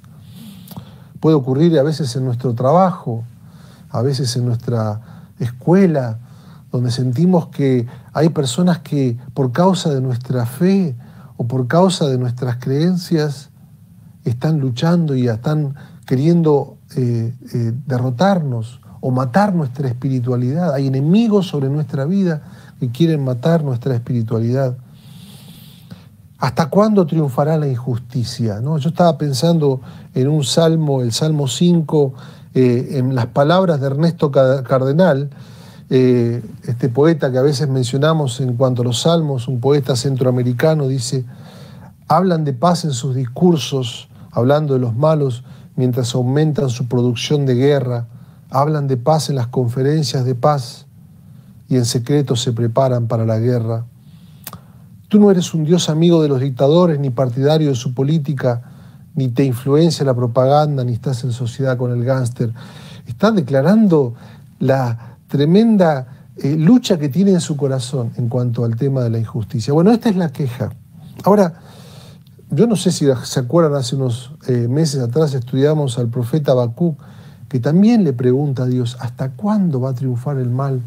puede 1.25 1.37
ocurrir 1.37 1.79
a 1.79 1.83
veces 1.83 2.15
en 2.17 2.27
nuestro 2.27 2.53
trabajo, 2.53 3.25
a 3.89 4.03
veces 4.03 4.37
en 4.37 4.45
nuestra 4.45 5.01
escuela, 5.39 6.19
donde 6.71 6.91
sentimos 6.91 7.47
que 7.47 7.87
hay 8.13 8.29
personas 8.29 8.81
que 8.81 9.17
por 9.33 9.51
causa 9.51 9.89
de 9.89 10.03
nuestra 10.03 10.45
fe 10.45 10.95
o 11.39 11.47
por 11.47 11.67
causa 11.67 12.09
de 12.09 12.19
nuestras 12.19 12.57
creencias 12.57 13.49
están 14.27 14.61
luchando 14.61 15.17
y 15.17 15.27
están 15.29 15.77
queriendo 16.05 16.77
eh, 16.95 17.35
eh, 17.55 17.73
derrotarnos 17.87 18.83
o 19.01 19.11
matar 19.11 19.55
nuestra 19.55 19.89
espiritualidad. 19.89 20.75
Hay 20.75 20.89
enemigos 20.89 21.47
sobre 21.47 21.71
nuestra 21.71 22.05
vida 22.05 22.43
que 22.87 22.93
quieren 22.93 23.25
matar 23.25 23.65
nuestra 23.65 23.95
espiritualidad. 23.95 24.77
¿Hasta 26.39 26.67
cuándo 26.67 27.07
triunfará 27.07 27.57
la 27.57 27.69
injusticia? 27.69 28.61
¿no? 28.61 28.77
Yo 28.79 28.91
estaba 28.91 29.17
pensando 29.17 29.81
en 30.15 30.29
un 30.29 30.45
salmo, 30.45 31.01
el 31.01 31.13
Salmo 31.13 31.49
5, 31.49 32.15
eh, 32.55 32.99
en 32.99 33.15
las 33.15 33.27
palabras 33.27 33.81
de 33.81 33.87
Ernesto 33.87 34.31
Cardenal, 34.31 35.31
eh, 35.91 36.43
este 36.65 36.89
poeta 36.89 37.31
que 37.31 37.39
a 37.39 37.43
veces 37.43 37.69
mencionamos 37.69 38.41
en 38.41 38.57
cuanto 38.57 38.83
a 38.83 38.85
los 38.85 39.01
salmos, 39.01 39.49
un 39.49 39.61
poeta 39.61 39.97
centroamericano, 39.97 40.87
dice, 40.89 41.25
hablan 42.09 42.45
de 42.45 42.53
paz 42.53 42.85
en 42.85 42.93
sus 42.93 43.15
discursos, 43.15 44.09
hablando 44.31 44.75
de 44.75 44.81
los 44.81 44.95
malos, 44.95 45.45
mientras 45.77 46.15
aumentan 46.15 46.69
su 46.69 46.89
producción 46.89 47.47
de 47.47 47.55
guerra, 47.55 48.07
hablan 48.51 48.87
de 48.87 48.97
paz 48.97 49.31
en 49.31 49.37
las 49.37 49.47
conferencias 49.47 50.25
de 50.25 50.35
paz 50.35 50.84
y 51.75 51.77
en 51.77 51.87
secreto 51.87 52.37
se 52.37 52.53
preparan 52.53 53.09
para 53.09 53.27
la 53.27 53.41
guerra. 53.41 53.85
Tú 55.09 55.19
no 55.19 55.33
eres 55.33 55.53
un 55.55 55.65
Dios 55.65 55.89
amigo 55.89 56.23
de 56.23 56.29
los 56.29 56.41
dictadores 56.41 57.01
ni 57.01 57.11
partidario 57.11 57.71
de 57.71 57.75
su 57.75 57.95
política, 57.95 58.63
ni 59.17 59.27
te 59.31 59.45
influencia 59.45 60.05
la 60.05 60.15
propaganda, 60.15 60.85
ni 60.85 60.93
estás 60.93 61.25
en 61.25 61.33
sociedad 61.33 61.77
con 61.77 61.91
el 61.91 62.05
gángster. 62.05 62.53
Estás 63.09 63.35
declarando 63.35 64.15
la 64.61 65.17
tremenda 65.27 66.29
eh, 66.37 66.55
lucha 66.55 66.97
que 66.97 67.09
tiene 67.09 67.33
en 67.33 67.41
su 67.41 67.57
corazón 67.57 68.13
en 68.19 68.29
cuanto 68.29 68.65
al 68.65 68.77
tema 68.77 69.03
de 69.03 69.11
la 69.11 69.19
injusticia. 69.19 69.73
Bueno, 69.73 69.91
esta 69.91 70.11
es 70.11 70.15
la 70.15 70.29
queja. 70.29 70.71
Ahora, 71.25 71.55
yo 72.51 72.69
no 72.69 72.77
sé 72.77 72.93
si 72.93 73.07
se 73.25 73.41
acuerdan, 73.41 73.75
hace 73.75 73.97
unos 73.97 74.31
eh, 74.47 74.69
meses 74.69 75.03
atrás 75.03 75.35
estudiamos 75.35 75.99
al 75.99 76.07
profeta 76.07 76.53
Habacuc, 76.53 77.01
que 77.49 77.59
también 77.59 78.05
le 78.05 78.13
pregunta 78.13 78.63
a 78.63 78.67
Dios, 78.67 78.97
¿hasta 79.01 79.33
cuándo 79.33 79.81
va 79.81 79.91
a 79.91 79.95
triunfar 79.95 80.39
el 80.39 80.51
mal 80.51 80.81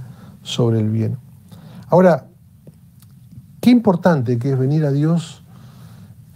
sobre 0.44 0.80
el 0.80 0.90
bien? 0.90 1.18
Ahora, 1.90 2.28
Qué 3.68 3.72
importante 3.72 4.40
que 4.40 4.54
es 4.54 4.58
venir 4.58 4.86
a 4.86 4.92
Dios 4.92 5.44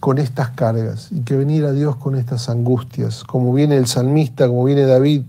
con 0.01 0.17
estas 0.17 0.49
cargas 0.49 1.13
y 1.13 1.21
que 1.21 1.37
venir 1.37 1.63
a 1.63 1.71
Dios 1.71 1.95
con 1.95 2.15
estas 2.15 2.49
angustias, 2.49 3.23
como 3.23 3.53
viene 3.53 3.77
el 3.77 3.87
salmista, 3.87 4.49
como 4.49 4.65
viene 4.65 4.81
David, 4.81 5.23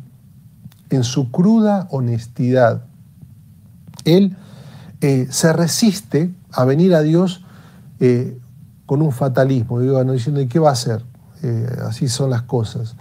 en 0.91 1.05
su 1.05 1.31
cruda 1.31 1.87
honestidad. 1.93 2.87
Él 4.05 4.37
eh, 5.01 5.29
se 5.31 5.53
resiste 5.53 6.35
a 6.51 6.65
venir 6.65 6.95
a 6.97 7.03
Dios 7.03 7.45
eh, 8.01 8.37
con 8.85 9.01
un 9.01 9.13
fatalismo, 9.13 9.79
digo, 9.79 10.03
diciendo, 10.03 10.41
¿y 10.41 10.49
qué 10.49 10.59
va 10.59 10.71
a 10.71 10.73
hacer? 10.73 11.05
Eh, 11.45 11.69
así 11.87 12.09
son 12.09 12.31
las 12.31 12.43
cosas. 12.43 12.97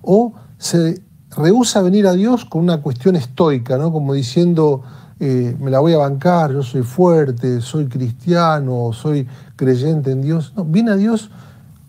O 0.00 0.34
se 0.58 1.02
rehúsa 1.36 1.80
a 1.80 1.82
venir 1.82 2.06
a 2.06 2.12
Dios 2.12 2.44
con 2.44 2.62
una 2.62 2.80
cuestión 2.82 3.16
estoica, 3.16 3.78
¿no? 3.78 3.90
como 3.92 4.14
diciendo, 4.14 4.84
eh, 5.20 5.56
me 5.60 5.70
la 5.70 5.80
voy 5.80 5.92
a 5.92 5.98
bancar, 5.98 6.52
yo 6.52 6.62
soy 6.62 6.82
fuerte, 6.82 7.60
soy 7.60 7.86
cristiano, 7.86 8.90
soy 8.92 9.26
creyente 9.56 10.10
en 10.10 10.22
Dios. 10.22 10.52
No, 10.56 10.64
viene 10.64 10.90
a 10.90 10.96
Dios 10.96 11.30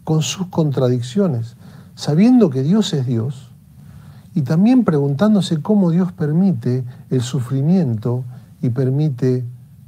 con 0.03 0.21
sus 0.21 0.47
contradicciones, 0.47 1.55
sabiendo 1.95 2.49
que 2.49 2.61
Dios 2.61 2.93
es 2.93 3.05
Dios 3.05 3.49
y 4.35 4.41
también 4.41 4.83
preguntándose 4.83 5.61
cómo 5.61 5.89
Dios 5.89 6.11
permite 6.11 6.83
el 7.09 7.21
sufrimiento 7.21 8.23
y 8.61 8.69
permite 8.69 9.43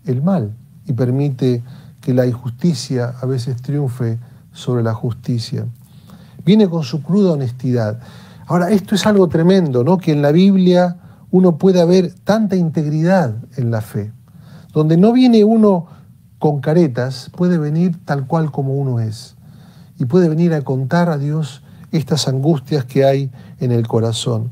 el 0.05 0.21
mal 0.21 0.53
y 0.85 0.93
permite 0.93 1.63
que 2.01 2.13
la 2.13 2.25
injusticia 2.25 3.13
a 3.21 3.25
veces 3.25 3.61
triunfe 3.61 4.17
sobre 4.53 4.81
la 4.81 4.93
justicia. 4.93 5.65
Viene 6.45 6.69
con 6.69 6.83
su 6.83 7.03
cruda 7.03 7.33
honestidad. 7.33 7.99
Ahora, 8.47 8.71
esto 8.71 8.95
es 8.95 9.05
algo 9.05 9.27
tremendo, 9.27 9.83
¿no? 9.83 9.97
Que 9.97 10.13
en 10.13 10.21
la 10.21 10.31
Biblia 10.31 10.95
uno 11.31 11.57
puede 11.57 11.83
ver 11.85 12.13
tanta 12.23 12.55
integridad 12.55 13.35
en 13.57 13.71
la 13.71 13.81
fe. 13.81 14.11
Donde 14.73 14.97
no 14.97 15.11
viene 15.11 15.43
uno 15.43 15.87
con 16.39 16.61
caretas, 16.61 17.31
puede 17.35 17.57
venir 17.57 17.97
tal 18.05 18.27
cual 18.27 18.51
como 18.51 18.75
uno 18.75 18.99
es. 18.99 19.35
Y 19.99 20.05
puede 20.05 20.29
venir 20.29 20.53
a 20.53 20.61
contar 20.61 21.09
a 21.09 21.17
Dios 21.17 21.63
estas 21.91 22.27
angustias 22.27 22.85
que 22.85 23.05
hay 23.05 23.31
en 23.59 23.71
el 23.71 23.87
corazón. 23.87 24.51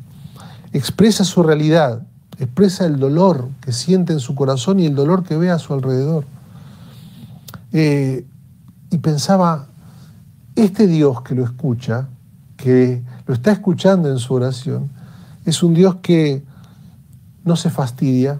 Expresa 0.73 1.23
su 1.23 1.43
realidad, 1.43 2.01
expresa 2.39 2.85
el 2.85 2.99
dolor 2.99 3.49
que 3.61 3.71
siente 3.71 4.13
en 4.13 4.19
su 4.19 4.35
corazón 4.35 4.79
y 4.79 4.85
el 4.85 4.95
dolor 4.95 5.23
que 5.23 5.37
ve 5.37 5.51
a 5.51 5.59
su 5.59 5.73
alrededor. 5.73 6.25
Eh, 7.71 8.25
y 8.89 8.97
pensaba, 8.97 9.67
este 10.55 10.87
Dios 10.87 11.21
que 11.21 11.35
lo 11.35 11.43
escucha, 11.43 12.07
que 12.57 13.03
lo 13.27 13.33
está 13.33 13.51
escuchando 13.51 14.09
en 14.09 14.17
su 14.17 14.33
oración, 14.33 14.89
es 15.45 15.61
un 15.61 15.73
Dios 15.73 15.97
que 16.01 16.43
no 17.45 17.55
se 17.55 17.69
fastidia, 17.69 18.39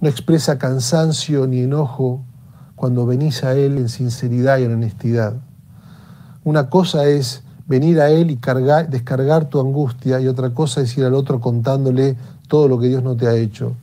no 0.00 0.08
expresa 0.08 0.58
cansancio 0.58 1.46
ni 1.46 1.60
enojo 1.60 2.20
cuando 2.74 3.06
venís 3.06 3.42
a 3.44 3.54
Él 3.54 3.78
en 3.78 3.88
sinceridad 3.88 4.58
y 4.58 4.64
en 4.64 4.74
honestidad. 4.74 5.34
Una 6.44 6.68
cosa 6.68 7.06
es 7.06 7.42
venir 7.66 8.00
a 8.00 8.10
Él 8.10 8.30
y 8.30 8.36
cargar, 8.36 8.90
descargar 8.90 9.46
tu 9.46 9.60
angustia 9.60 10.20
y 10.20 10.28
otra 10.28 10.50
cosa 10.50 10.82
es 10.82 10.96
ir 10.98 11.04
al 11.04 11.14
otro 11.14 11.40
contándole 11.40 12.16
todo 12.48 12.68
lo 12.68 12.78
que 12.78 12.88
Dios 12.88 13.02
no 13.02 13.16
te 13.16 13.26
ha 13.26 13.34
hecho. 13.34 13.74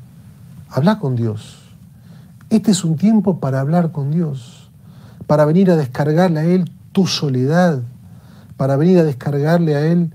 Habla 0.70 1.00
con 1.00 1.16
Dios. 1.16 1.60
Este 2.50 2.72
es 2.72 2.84
un 2.84 2.98
tiempo 2.98 3.40
para 3.40 3.60
hablar 3.60 3.92
con 3.92 4.12
Dios, 4.12 4.70
para 5.28 5.46
venir 5.46 5.72
a 5.72 5.76
descargarle 5.76 6.40
a 6.40 6.46
Él 6.46 6.70
tu 6.92 7.08
soledad, 7.08 7.82
para 8.58 8.76
venir 8.76 9.00
a 9.00 9.04
descargarle 9.04 9.76
a 9.76 9.86
Él 9.86 10.14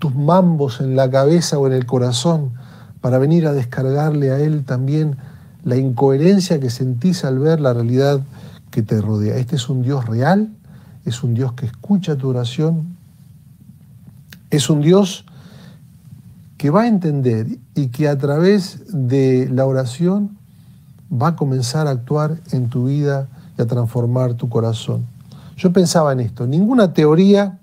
tus 0.00 0.14
mambos 0.16 0.80
en 0.80 0.96
la 0.96 1.08
cabeza 1.08 1.58
o 1.58 1.68
en 1.68 1.74
el 1.74 1.86
corazón 1.86 2.54
para 3.00 3.18
venir 3.18 3.46
a 3.46 3.52
descargarle 3.52 4.32
a 4.32 4.40
Él 4.40 4.64
también 4.64 5.16
la 5.62 5.76
incoherencia 5.76 6.58
que 6.58 6.70
sentís 6.70 7.24
al 7.24 7.38
ver 7.38 7.60
la 7.60 7.72
realidad 7.72 8.20
que 8.70 8.82
te 8.82 9.00
rodea. 9.00 9.36
Este 9.36 9.56
es 9.56 9.68
un 9.68 9.82
Dios 9.82 10.06
real, 10.06 10.50
es 11.04 11.22
un 11.22 11.34
Dios 11.34 11.52
que 11.52 11.66
escucha 11.66 12.16
tu 12.16 12.28
oración, 12.28 12.96
es 14.50 14.68
un 14.70 14.80
Dios 14.80 15.26
que 16.56 16.70
va 16.70 16.82
a 16.82 16.88
entender 16.88 17.46
y 17.74 17.88
que 17.88 18.08
a 18.08 18.18
través 18.18 18.82
de 18.88 19.48
la 19.52 19.66
oración 19.66 20.38
va 21.10 21.28
a 21.28 21.36
comenzar 21.36 21.86
a 21.86 21.90
actuar 21.90 22.38
en 22.52 22.68
tu 22.68 22.86
vida 22.86 23.28
y 23.58 23.62
a 23.62 23.66
transformar 23.66 24.34
tu 24.34 24.48
corazón. 24.48 25.06
Yo 25.56 25.72
pensaba 25.72 26.12
en 26.12 26.20
esto, 26.20 26.46
ninguna 26.46 26.94
teoría, 26.94 27.59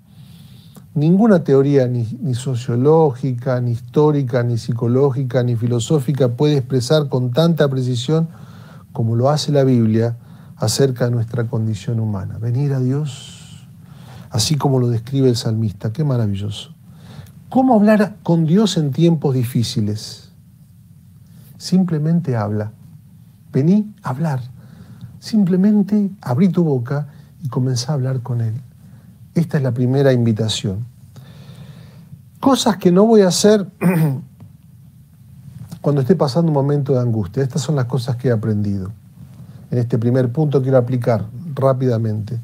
ninguna 0.94 1.44
teoría 1.44 1.86
ni, 1.86 2.34
sociológica, 2.34 3.60
ni 3.60 3.72
histórica, 3.72 4.42
ni 4.42 4.58
psicológica, 4.58 5.42
ni 5.42 5.56
filosófica 5.56 6.28
puede 6.28 6.58
expresar 6.58 7.08
con 7.08 7.30
tanta 7.30 7.68
precisión 7.68 8.28
como 8.92 9.16
lo 9.16 9.30
hace 9.30 9.52
la 9.52 9.64
Biblia 9.64 10.16
acerca 10.56 11.04
de 11.04 11.12
nuestra 11.12 11.44
condición 11.44 12.00
humana. 12.00 12.38
Venir 12.38 12.72
a 12.72 12.80
Dios, 12.80 13.66
así 14.30 14.56
como 14.56 14.80
lo 14.80 14.88
describe 14.88 15.28
el 15.28 15.36
salmista, 15.36 15.92
qué 15.92 16.04
maravilloso. 16.04 16.74
¿Cómo 17.48 17.74
hablar 17.74 18.16
con 18.22 18.44
Dios 18.44 18.76
en 18.76 18.90
tiempos 18.90 19.34
difíciles? 19.34 20.32
Simplemente 21.56 22.36
habla. 22.36 22.72
Vení 23.52 23.94
a 24.02 24.10
hablar. 24.10 24.40
Simplemente 25.18 26.10
abrí 26.20 26.48
tu 26.48 26.62
boca 26.62 27.08
y 27.42 27.48
comenzá 27.48 27.92
a 27.92 27.94
hablar 27.94 28.20
con 28.20 28.40
Él. 28.40 28.60
Esta 29.38 29.58
es 29.58 29.62
la 29.62 29.72
primera 29.72 30.12
invitación. 30.12 30.86
Cosas 32.40 32.76
que 32.76 32.90
no 32.90 33.04
voy 33.04 33.22
a 33.22 33.28
hacer 33.28 33.66
cuando 35.80 36.00
esté 36.00 36.14
pasando 36.14 36.48
un 36.48 36.54
momento 36.54 36.94
de 36.94 37.00
angustia. 37.00 37.42
Estas 37.42 37.62
son 37.62 37.76
las 37.76 37.86
cosas 37.86 38.16
que 38.16 38.28
he 38.28 38.32
aprendido. 38.32 38.90
En 39.70 39.78
este 39.78 39.98
primer 39.98 40.32
punto 40.32 40.62
quiero 40.62 40.78
aplicar 40.78 41.26
rápidamente. 41.54 42.40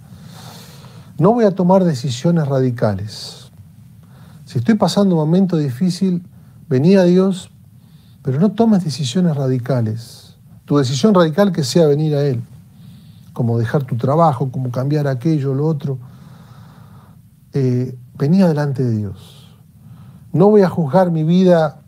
No 1.19 1.33
voy 1.33 1.45
a 1.45 1.55
tomar 1.55 1.85
decisiones 1.85 2.47
radicales. 2.47 3.51
Si 4.45 4.59
estoy 4.59 4.75
pasando 4.75 5.15
un 5.15 5.21
momento 5.21 5.57
difícil, 5.57 6.27
vení 6.69 6.97
a 6.97 7.05
Dios, 7.05 7.51
pero 8.23 8.39
no 8.39 8.53
tomes 8.53 8.85
decisiones 8.85 9.37
radicales 9.37 10.25
tu 10.65 10.79
decisión 10.79 11.15
radical 11.15 11.53
que 11.53 11.63
sea 11.63 11.87
venir 11.87 12.15
a 12.15 12.23
Él, 12.23 12.43
como 13.33 13.59
dejar 13.59 13.85
tu 13.85 13.97
trabajo, 13.97 14.51
como 14.51 14.71
cambiar 14.71 15.07
aquello, 15.07 15.55
lo 15.55 15.67
otro. 15.67 15.99
Eh, 17.55 17.97
venía 18.19 18.49
delante 18.49 18.83
de 18.83 18.97
Dios. 18.97 19.49
No 20.33 20.51
voy 20.51 20.63
a 20.63 20.69
juzgar 20.69 21.13
mi 21.13 21.23
vida 21.23 21.83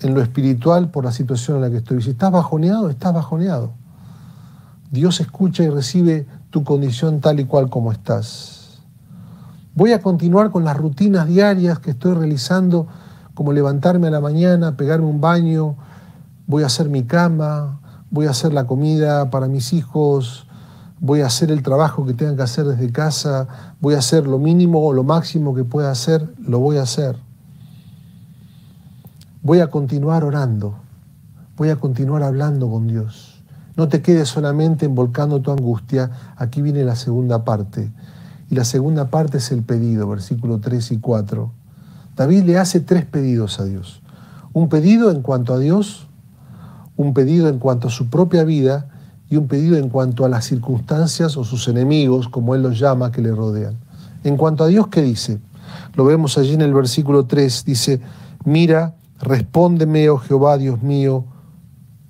en 0.00 0.14
lo 0.14 0.20
espiritual 0.20 0.90
por 0.90 1.06
la 1.06 1.12
situación 1.12 1.56
en 1.56 1.62
la 1.62 1.70
que 1.70 1.78
estoy. 1.78 2.02
Si 2.02 2.10
estás 2.10 2.30
bajoneado, 2.30 2.90
estás 2.90 3.14
bajoneado. 3.14 3.72
Dios 4.90 5.20
escucha 5.20 5.62
y 5.62 5.70
recibe 5.70 6.26
tu 6.50 6.64
condición 6.64 7.20
tal 7.20 7.40
y 7.40 7.46
cual 7.46 7.70
como 7.70 7.92
estás. 7.92 8.82
Voy 9.74 9.92
a 9.92 10.02
continuar 10.02 10.50
con 10.50 10.64
las 10.64 10.76
rutinas 10.76 11.26
diarias 11.26 11.78
que 11.78 11.92
estoy 11.92 12.14
realizando, 12.14 12.86
como 13.34 13.52
levantarme 13.52 14.08
a 14.08 14.10
la 14.10 14.20
mañana, 14.20 14.76
pegarme 14.76 15.06
un 15.06 15.20
baño, 15.20 15.76
voy 16.46 16.62
a 16.62 16.66
hacer 16.66 16.88
mi 16.88 17.04
cama, 17.04 17.80
voy 18.10 18.26
a 18.26 18.30
hacer 18.30 18.52
la 18.52 18.66
comida 18.66 19.30
para 19.30 19.48
mis 19.48 19.72
hijos, 19.72 20.45
voy 21.00 21.20
a 21.20 21.26
hacer 21.26 21.50
el 21.50 21.62
trabajo 21.62 22.06
que 22.06 22.14
tengan 22.14 22.36
que 22.36 22.42
hacer 22.42 22.64
desde 22.64 22.90
casa, 22.90 23.74
voy 23.80 23.94
a 23.94 23.98
hacer 23.98 24.26
lo 24.26 24.38
mínimo 24.38 24.84
o 24.84 24.92
lo 24.92 25.04
máximo 25.04 25.54
que 25.54 25.64
pueda 25.64 25.90
hacer, 25.90 26.28
lo 26.38 26.58
voy 26.58 26.78
a 26.78 26.82
hacer. 26.82 27.16
Voy 29.42 29.60
a 29.60 29.68
continuar 29.68 30.24
orando, 30.24 30.76
voy 31.56 31.68
a 31.70 31.76
continuar 31.76 32.22
hablando 32.22 32.70
con 32.70 32.86
Dios. 32.86 33.42
No 33.76 33.88
te 33.88 34.00
quedes 34.00 34.28
solamente 34.28 34.86
envolcando 34.86 35.40
tu 35.40 35.52
angustia, 35.52 36.10
aquí 36.36 36.62
viene 36.62 36.82
la 36.82 36.96
segunda 36.96 37.44
parte. 37.44 37.92
Y 38.48 38.54
la 38.54 38.64
segunda 38.64 39.10
parte 39.10 39.38
es 39.38 39.52
el 39.52 39.62
pedido, 39.62 40.08
versículo 40.08 40.58
3 40.60 40.92
y 40.92 40.98
4. 40.98 41.52
David 42.16 42.44
le 42.44 42.58
hace 42.58 42.80
tres 42.80 43.04
pedidos 43.04 43.60
a 43.60 43.64
Dios. 43.64 44.00
Un 44.54 44.70
pedido 44.70 45.10
en 45.10 45.20
cuanto 45.20 45.52
a 45.52 45.58
Dios, 45.58 46.08
un 46.96 47.12
pedido 47.12 47.48
en 47.48 47.58
cuanto 47.58 47.88
a 47.88 47.90
su 47.90 48.08
propia 48.08 48.44
vida 48.44 48.88
y 49.28 49.36
un 49.36 49.48
pedido 49.48 49.76
en 49.76 49.88
cuanto 49.88 50.24
a 50.24 50.28
las 50.28 50.44
circunstancias 50.44 51.36
o 51.36 51.44
sus 51.44 51.68
enemigos, 51.68 52.28
como 52.28 52.54
él 52.54 52.62
los 52.62 52.78
llama, 52.78 53.10
que 53.10 53.22
le 53.22 53.32
rodean. 53.32 53.76
En 54.24 54.36
cuanto 54.36 54.64
a 54.64 54.68
Dios, 54.68 54.88
¿qué 54.88 55.02
dice? 55.02 55.40
Lo 55.94 56.04
vemos 56.04 56.38
allí 56.38 56.54
en 56.54 56.62
el 56.62 56.72
versículo 56.72 57.26
3, 57.26 57.64
dice, 57.64 58.00
mira, 58.44 58.94
respóndeme, 59.20 60.08
oh 60.10 60.18
Jehová, 60.18 60.58
Dios 60.58 60.82
mío, 60.82 61.24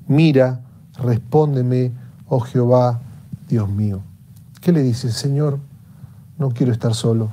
mira, 0.09 0.61
respóndeme, 0.99 1.93
oh 2.29 2.41
Jehová, 2.41 3.01
Dios 3.49 3.69
mío. 3.69 4.01
¿Qué 4.61 4.73
le 4.73 4.83
dice? 4.83 5.11
Señor, 5.11 5.59
no 6.39 6.51
quiero 6.51 6.73
estar 6.73 6.95
solo. 6.95 7.31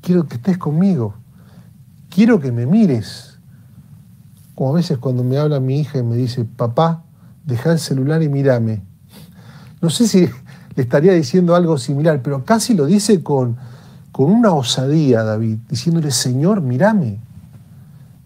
Quiero 0.00 0.26
que 0.26 0.36
estés 0.36 0.58
conmigo. 0.58 1.14
Quiero 2.08 2.40
que 2.40 2.50
me 2.50 2.66
mires 2.66 3.36
como 4.56 4.70
a 4.70 4.72
veces 4.72 4.96
cuando 4.96 5.22
me 5.22 5.36
habla 5.36 5.60
mi 5.60 5.80
hija 5.80 5.98
y 5.98 6.02
me 6.02 6.16
dice, 6.16 6.44
papá, 6.44 7.04
deja 7.46 7.72
el 7.72 7.78
celular 7.78 8.22
y 8.22 8.28
mírame. 8.28 8.82
No 9.80 9.88
sé 9.88 10.06
si 10.06 10.28
le 10.74 10.82
estaría 10.82 11.12
diciendo 11.12 11.54
algo 11.54 11.78
similar, 11.78 12.20
pero 12.22 12.44
casi 12.44 12.74
lo 12.74 12.84
dice 12.84 13.22
con, 13.22 13.56
con 14.12 14.30
una 14.30 14.52
osadía, 14.52 15.22
David, 15.22 15.58
diciéndole, 15.70 16.10
Señor, 16.10 16.60
mírame, 16.60 17.18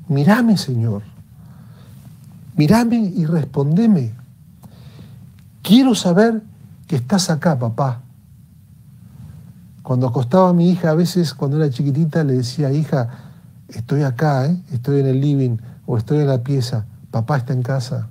mírame, 0.08 0.56
Señor, 0.56 1.02
mírame 2.56 2.96
y 3.14 3.26
respondeme. 3.26 4.14
Quiero 5.62 5.94
saber 5.94 6.42
que 6.88 6.96
estás 6.96 7.30
acá, 7.30 7.58
papá. 7.58 8.00
Cuando 9.82 10.08
acostaba 10.08 10.50
a 10.50 10.52
mi 10.52 10.70
hija, 10.70 10.90
a 10.90 10.94
veces 10.94 11.34
cuando 11.34 11.56
era 11.58 11.70
chiquitita, 11.70 12.24
le 12.24 12.34
decía, 12.34 12.72
hija, 12.72 13.08
estoy 13.68 14.02
acá, 14.02 14.46
¿eh? 14.46 14.60
estoy 14.72 15.00
en 15.00 15.06
el 15.06 15.20
living 15.20 15.58
o 15.86 15.98
estoy 15.98 16.18
en 16.18 16.28
la 16.28 16.42
pieza, 16.42 16.86
papá 17.10 17.36
está 17.36 17.52
en 17.52 17.62
casa. 17.62 18.08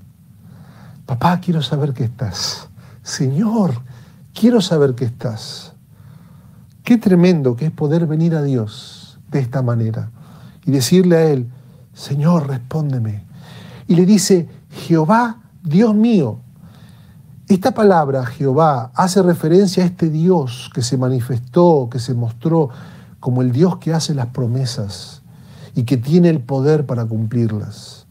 Papá, 1.10 1.40
quiero 1.40 1.64
saber 1.64 1.96
que 1.96 2.04
estás. 2.04 2.70
Señor, 3.02 3.82
quiero 4.32 4.62
saber 4.62 4.94
que 4.94 5.06
estás. 5.06 5.74
Qué 6.84 7.00
tremendo 7.00 7.56
que 7.56 7.66
es 7.66 7.72
poder 7.72 8.06
venir 8.06 8.36
a 8.36 8.44
Dios 8.44 9.18
de 9.32 9.40
esta 9.40 9.64
manera 9.64 10.12
y 10.68 10.70
decirle 10.70 11.18
a 11.18 11.24
Él, 11.24 11.50
Señor, 11.96 12.48
respóndeme. 12.48 13.24
Y 13.88 13.96
le 13.96 14.06
dice, 14.06 14.48
Jehová, 14.70 15.42
Dios 15.64 15.96
mío. 15.96 16.42
Esta 17.48 17.72
palabra, 17.72 18.24
Jehová, 18.28 18.92
hace 18.94 19.24
referencia 19.24 19.82
a 19.82 19.88
este 19.88 20.12
Dios 20.12 20.70
que 20.76 20.84
se 20.84 20.96
manifestó, 20.96 21.90
que 21.92 21.98
se 21.98 22.14
mostró 22.14 22.70
como 23.20 23.42
el 23.42 23.52
Dios 23.52 23.78
que 23.78 23.96
hace 23.96 24.14
las 24.14 24.28
promesas 24.28 25.24
y 25.74 25.86
que 25.86 25.98
tiene 25.98 26.30
el 26.30 26.42
poder 26.42 26.86
para 26.86 27.04
cumplirlas. 27.04 28.06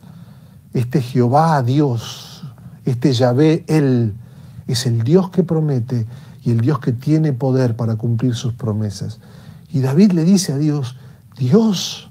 Este 0.74 1.00
Jehová 1.00 1.62
Dios, 1.62 2.27
este 2.90 3.12
Yahvé, 3.12 3.64
Él, 3.66 4.14
es 4.66 4.87
el 4.87 5.03
Dios 5.03 5.31
que 5.31 5.42
promete 5.42 6.07
y 6.44 6.51
el 6.51 6.61
Dios 6.61 6.79
que 6.79 6.92
tiene 6.92 7.33
poder 7.33 7.77
para 7.77 7.96
cumplir 7.96 8.35
sus 8.35 8.53
promesas. 8.55 9.18
Y 9.70 9.81
David 9.81 10.12
le 10.12 10.24
dice 10.24 10.53
a 10.53 10.59
Dios, 10.59 10.96
Dios, 11.37 12.11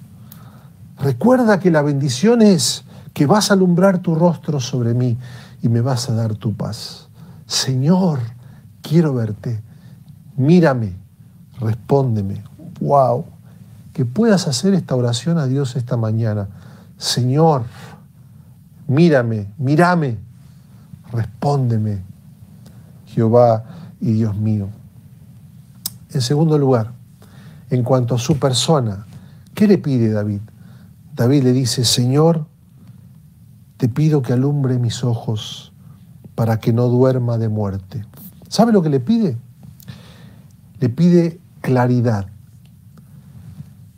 recuerda 1.00 1.60
que 1.60 1.72
la 1.72 1.82
bendición 1.82 2.42
es 2.42 2.84
que 3.14 3.26
vas 3.26 3.50
a 3.50 3.54
alumbrar 3.54 4.00
tu 4.00 4.16
rostro 4.16 4.60
sobre 4.60 4.94
mí 4.94 5.18
y 5.62 5.70
me 5.70 5.82
vas 5.82 6.10
a 6.10 6.14
dar 6.14 6.36
tu 6.36 6.54
paz. 6.56 7.08
Señor, 7.46 8.20
quiero 8.82 9.14
verte, 9.14 9.62
mírame, 10.36 10.94
respóndeme. 11.60 12.44
¡Wow! 12.80 13.26
que 13.98 14.06
puedas 14.06 14.48
hacer 14.48 14.76
esta 14.76 14.96
oración 14.96 15.40
a 15.40 15.48
Dios 15.48 15.76
esta 15.76 15.98
mañana. 15.98 16.50
Señor, 17.00 17.64
mírame, 18.86 19.48
mírame, 19.58 20.20
respóndeme, 21.12 22.04
Jehová 23.06 23.64
y 24.00 24.14
Dios 24.14 24.36
mío. 24.36 24.70
En 26.12 26.22
segundo 26.22 26.58
lugar, 26.58 26.94
en 27.70 27.84
cuanto 27.84 28.16
a 28.16 28.18
su 28.18 28.38
persona, 28.38 29.06
¿qué 29.54 29.68
le 29.68 29.78
pide 29.78 30.12
David? 30.12 30.42
David 31.16 31.44
le 31.44 31.54
dice, 31.54 31.84
Señor, 31.84 32.46
te 33.78 33.90
pido 33.90 34.22
que 34.22 34.34
alumbre 34.34 34.80
mis 34.80 35.04
ojos 35.04 35.74
para 36.36 36.60
que 36.60 36.74
no 36.74 36.88
duerma 36.88 37.38
de 37.38 37.50
muerte. 37.50 38.06
¿Sabe 38.48 38.72
lo 38.72 38.82
que 38.82 38.90
le 38.90 39.00
pide? 39.00 39.38
Le 40.80 40.90
pide 40.90 41.40
claridad. 41.62 42.28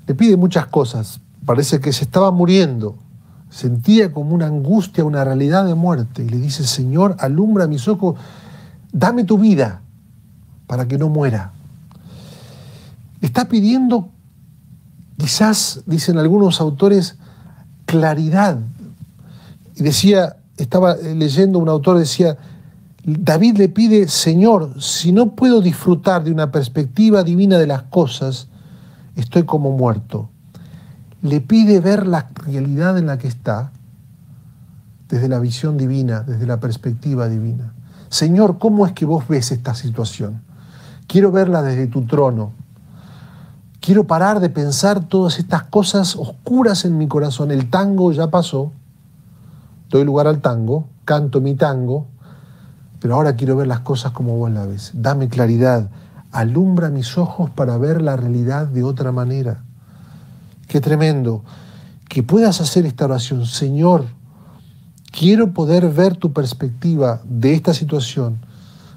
Le 0.08 0.16
pide 0.16 0.38
muchas 0.38 0.68
cosas. 0.68 1.22
Parece 1.46 1.80
que 1.80 1.94
se 1.94 2.06
estaba 2.06 2.32
muriendo. 2.32 2.98
Sentía 3.50 4.12
como 4.14 4.36
una 4.36 4.48
angustia, 4.48 5.04
una 5.04 5.24
realidad 5.24 5.66
de 5.66 5.76
muerte. 5.76 6.24
Y 6.24 6.30
le 6.30 6.38
dice, 6.38 6.64
Señor, 6.66 7.16
alumbra 7.20 7.68
mis 7.68 7.88
ojos, 7.88 8.16
dame 8.92 9.24
tu 9.24 9.38
vida 9.38 9.82
para 10.68 10.88
que 10.88 10.98
no 10.98 11.10
muera. 11.10 11.52
Está 13.22 13.50
pidiendo, 13.50 14.10
quizás, 15.18 15.82
dicen 15.86 16.18
algunos 16.18 16.62
autores, 16.62 17.18
claridad. 17.86 18.60
Y 19.76 19.84
decía, 19.84 20.38
estaba 20.58 20.96
leyendo 20.96 21.60
un 21.60 21.70
autor, 21.70 21.98
decía, 21.98 22.38
David 23.04 23.58
le 23.58 23.70
pide, 23.70 24.08
Señor, 24.08 24.82
si 24.82 25.12
no 25.12 25.36
puedo 25.36 25.62
disfrutar 25.62 26.24
de 26.24 26.32
una 26.32 26.52
perspectiva 26.52 27.24
divina 27.24 27.58
de 27.58 27.68
las 27.68 27.84
cosas, 27.84 28.48
estoy 29.16 29.44
como 29.44 29.72
muerto. 29.72 30.30
Le 31.22 31.42
pide 31.42 31.80
ver 31.80 32.08
la 32.08 32.30
realidad 32.46 32.98
en 32.98 33.08
la 33.08 33.18
que 33.18 33.28
está 33.28 33.72
desde 35.10 35.28
la 35.28 35.40
visión 35.40 35.78
divina, 35.78 36.22
desde 36.22 36.46
la 36.46 36.60
perspectiva 36.60 37.28
divina. 37.28 37.74
Señor, 38.10 38.58
¿cómo 38.58 38.86
es 38.86 38.94
que 38.94 39.06
vos 39.06 39.28
ves 39.28 39.52
esta 39.52 39.74
situación? 39.76 40.42
Quiero 41.08 41.32
verla 41.32 41.62
desde 41.62 41.88
tu 41.88 42.06
trono. 42.06 42.54
Quiero 43.82 44.06
parar 44.06 44.40
de 44.40 44.50
pensar 44.50 45.08
todas 45.08 45.40
estas 45.40 45.64
cosas 45.64 46.16
oscuras 46.16 46.86
en 46.86 46.98
mi 46.98 47.08
corazón. 47.08 47.52
El 47.52 47.70
tango 47.70 48.12
ya 48.12 48.30
pasó. 48.30 48.72
Doy 49.90 50.06
lugar 50.06 50.28
al 50.28 50.40
tango, 50.40 50.88
canto 51.06 51.42
mi 51.42 51.56
tango, 51.56 52.06
pero 53.00 53.16
ahora 53.16 53.36
quiero 53.36 53.56
ver 53.56 53.68
las 53.68 53.80
cosas 53.80 54.12
como 54.12 54.38
vos 54.38 54.52
las 54.52 54.68
ves. 54.68 54.92
Dame 54.94 55.30
claridad, 55.30 55.90
alumbra 56.32 56.90
mis 56.90 57.18
ojos 57.18 57.50
para 57.50 57.78
ver 57.78 58.02
la 58.02 58.16
realidad 58.16 58.68
de 58.68 58.84
otra 58.84 59.12
manera. 59.12 59.64
Qué 60.70 60.80
tremendo 60.80 61.44
que 62.08 62.22
puedas 62.22 62.62
hacer 62.62 62.86
esta 62.86 63.06
oración. 63.06 63.48
Señor, 63.48 64.06
quiero 65.12 65.52
poder 65.52 65.90
ver 65.90 66.16
tu 66.16 66.32
perspectiva 66.32 67.22
de 67.26 67.56
esta 67.56 67.74
situación. 67.74 68.38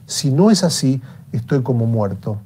Si 0.06 0.30
no 0.30 0.50
es 0.50 0.64
así, 0.64 1.00
estoy 1.32 1.62
como 1.62 1.86
muerto. 1.86 2.38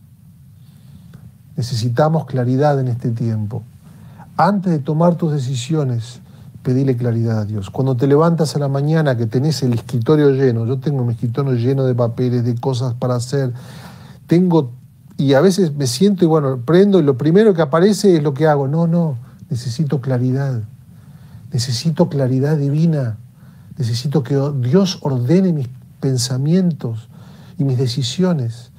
Necesitamos 1.57 2.27
claridad 2.27 2.79
en 2.79 2.87
este 2.87 3.11
tiempo. 3.11 3.65
Antes 4.37 4.71
de 4.71 4.79
tomar 4.79 5.17
tus 5.17 5.33
decisiones, 5.33 6.21
pedile 6.63 6.97
claridad 6.97 7.41
a 7.41 7.45
Dios. 7.45 7.69
Cuando 7.69 7.97
te 7.97 8.07
levantas 8.07 8.55
a 8.55 8.61
la 8.61 8.69
mañana 8.69 9.17
que 9.17 9.27
tenés 9.27 9.61
el 9.65 9.73
escritorio 9.73 10.31
lleno, 10.31 10.67
yo 10.67 10.79
tengo 10.79 11.05
mi 11.05 11.15
escritorio 11.15 11.55
lleno 11.55 11.83
de 11.83 11.97
papeles, 11.97 12.45
de 12.45 12.55
cosas 12.55 12.95
para 12.95 13.17
hacer, 13.17 13.53
tengo, 14.29 14.71
y 15.17 15.35
a 15.35 15.41
veces 15.41 15.75
me 15.75 15.87
siento 15.87 16.25
y 16.25 16.29
bueno, 16.29 16.61
prendo 16.65 16.99
y 16.99 17.03
lo 17.03 17.17
primero 17.17 17.55
que 17.55 17.63
aparece 17.63 18.17
es 18.17 18.23
lo 18.23 18.35
que 18.35 18.47
hago. 18.47 18.69
No, 18.69 18.87
no, 18.87 19.17
necesito 19.49 20.01
claridad, 20.01 20.63
necesito 21.53 22.09
claridad 22.09 22.57
divina, 22.57 23.17
necesito 23.79 24.23
que 24.23 24.39
Dios 24.61 24.99
ordene 25.03 25.53
mis 25.53 25.69
pensamientos 26.01 27.09
y 27.59 27.65
mis 27.65 27.79
decisiones. 27.79 28.71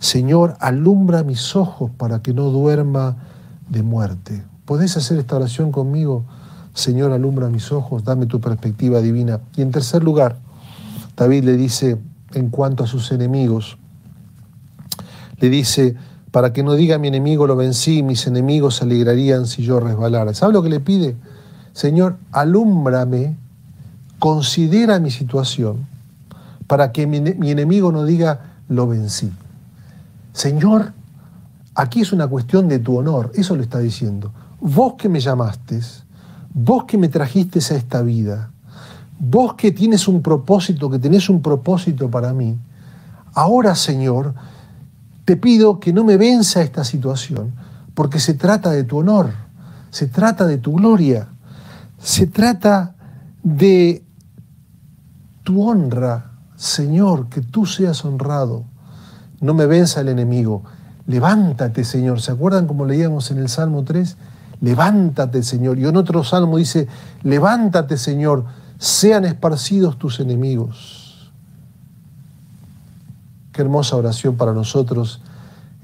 Señor, 0.00 0.56
alumbra 0.60 1.22
mis 1.22 1.54
ojos 1.54 1.90
para 1.96 2.20
que 2.20 2.32
no 2.32 2.50
duerma 2.50 3.16
de 3.68 3.82
muerte. 3.82 4.42
¿Podés 4.64 4.96
hacer 4.96 5.18
esta 5.18 5.36
oración 5.36 5.70
conmigo? 5.72 6.24
Señor, 6.74 7.12
alumbra 7.12 7.48
mis 7.48 7.70
ojos, 7.70 8.04
dame 8.04 8.26
tu 8.26 8.40
perspectiva 8.40 9.00
divina. 9.00 9.40
Y 9.56 9.62
en 9.62 9.70
tercer 9.70 10.02
lugar, 10.02 10.38
David 11.16 11.44
le 11.44 11.56
dice, 11.56 11.98
en 12.32 12.48
cuanto 12.48 12.84
a 12.84 12.86
sus 12.86 13.12
enemigos, 13.12 13.76
le 15.40 15.50
dice, 15.50 15.96
para 16.30 16.52
que 16.52 16.62
no 16.62 16.74
diga 16.74 16.98
mi 16.98 17.08
enemigo 17.08 17.46
lo 17.46 17.56
vencí, 17.56 18.02
mis 18.02 18.26
enemigos 18.26 18.76
se 18.76 18.84
alegrarían 18.84 19.46
si 19.46 19.62
yo 19.62 19.80
resbalara. 19.80 20.34
¿Sabe 20.34 20.52
lo 20.52 20.62
que 20.62 20.68
le 20.68 20.80
pide? 20.80 21.16
Señor, 21.72 22.18
alúmbrame, 22.30 23.36
considera 24.18 25.00
mi 25.00 25.10
situación, 25.10 25.86
para 26.66 26.92
que 26.92 27.06
mi, 27.06 27.20
mi 27.20 27.50
enemigo 27.50 27.90
no 27.90 28.04
diga 28.04 28.54
lo 28.68 28.86
vencí. 28.86 29.32
Señor, 30.32 30.92
aquí 31.74 32.02
es 32.02 32.12
una 32.12 32.28
cuestión 32.28 32.68
de 32.68 32.78
tu 32.78 32.98
honor, 32.98 33.32
eso 33.34 33.56
lo 33.56 33.62
está 33.62 33.78
diciendo. 33.78 34.32
Vos 34.60 34.94
que 34.98 35.08
me 35.08 35.20
llamaste, 35.20 35.80
vos 36.52 36.84
que 36.84 36.98
me 36.98 37.08
trajiste 37.08 37.58
a 37.58 37.76
esta 37.76 38.02
vida, 38.02 38.50
vos 39.18 39.54
que 39.54 39.72
tienes 39.72 40.06
un 40.06 40.22
propósito, 40.22 40.90
que 40.90 40.98
tenés 40.98 41.28
un 41.28 41.42
propósito 41.42 42.10
para 42.10 42.32
mí, 42.32 42.56
ahora 43.34 43.74
Señor, 43.74 44.34
te 45.24 45.36
pido 45.36 45.80
que 45.80 45.92
no 45.92 46.04
me 46.04 46.16
venza 46.16 46.62
esta 46.62 46.84
situación, 46.84 47.52
porque 47.94 48.18
se 48.18 48.34
trata 48.34 48.70
de 48.70 48.84
tu 48.84 48.98
honor, 48.98 49.32
se 49.90 50.06
trata 50.06 50.46
de 50.46 50.58
tu 50.58 50.74
gloria, 50.74 51.28
se 51.98 52.26
trata 52.26 52.94
de 53.42 54.04
tu 55.42 55.62
honra, 55.68 56.32
Señor, 56.56 57.28
que 57.28 57.40
tú 57.40 57.66
seas 57.66 58.04
honrado. 58.04 58.64
No 59.40 59.54
me 59.54 59.66
venza 59.66 60.00
el 60.00 60.08
enemigo. 60.08 60.62
Levántate, 61.06 61.84
Señor. 61.84 62.20
¿Se 62.20 62.32
acuerdan 62.32 62.66
como 62.66 62.84
leíamos 62.84 63.30
en 63.30 63.38
el 63.38 63.48
Salmo 63.48 63.84
3? 63.84 64.16
levántate 64.60 65.42
Señor. 65.42 65.78
Y 65.78 65.86
en 65.86 65.96
otro 65.96 66.24
salmo 66.24 66.58
dice, 66.58 66.86
levántate 67.22 67.96
Señor, 67.96 68.44
sean 68.78 69.24
esparcidos 69.24 69.98
tus 69.98 70.20
enemigos. 70.20 71.09
Hermosa 73.60 73.96
oración 73.96 74.36
para 74.36 74.52
nosotros 74.52 75.22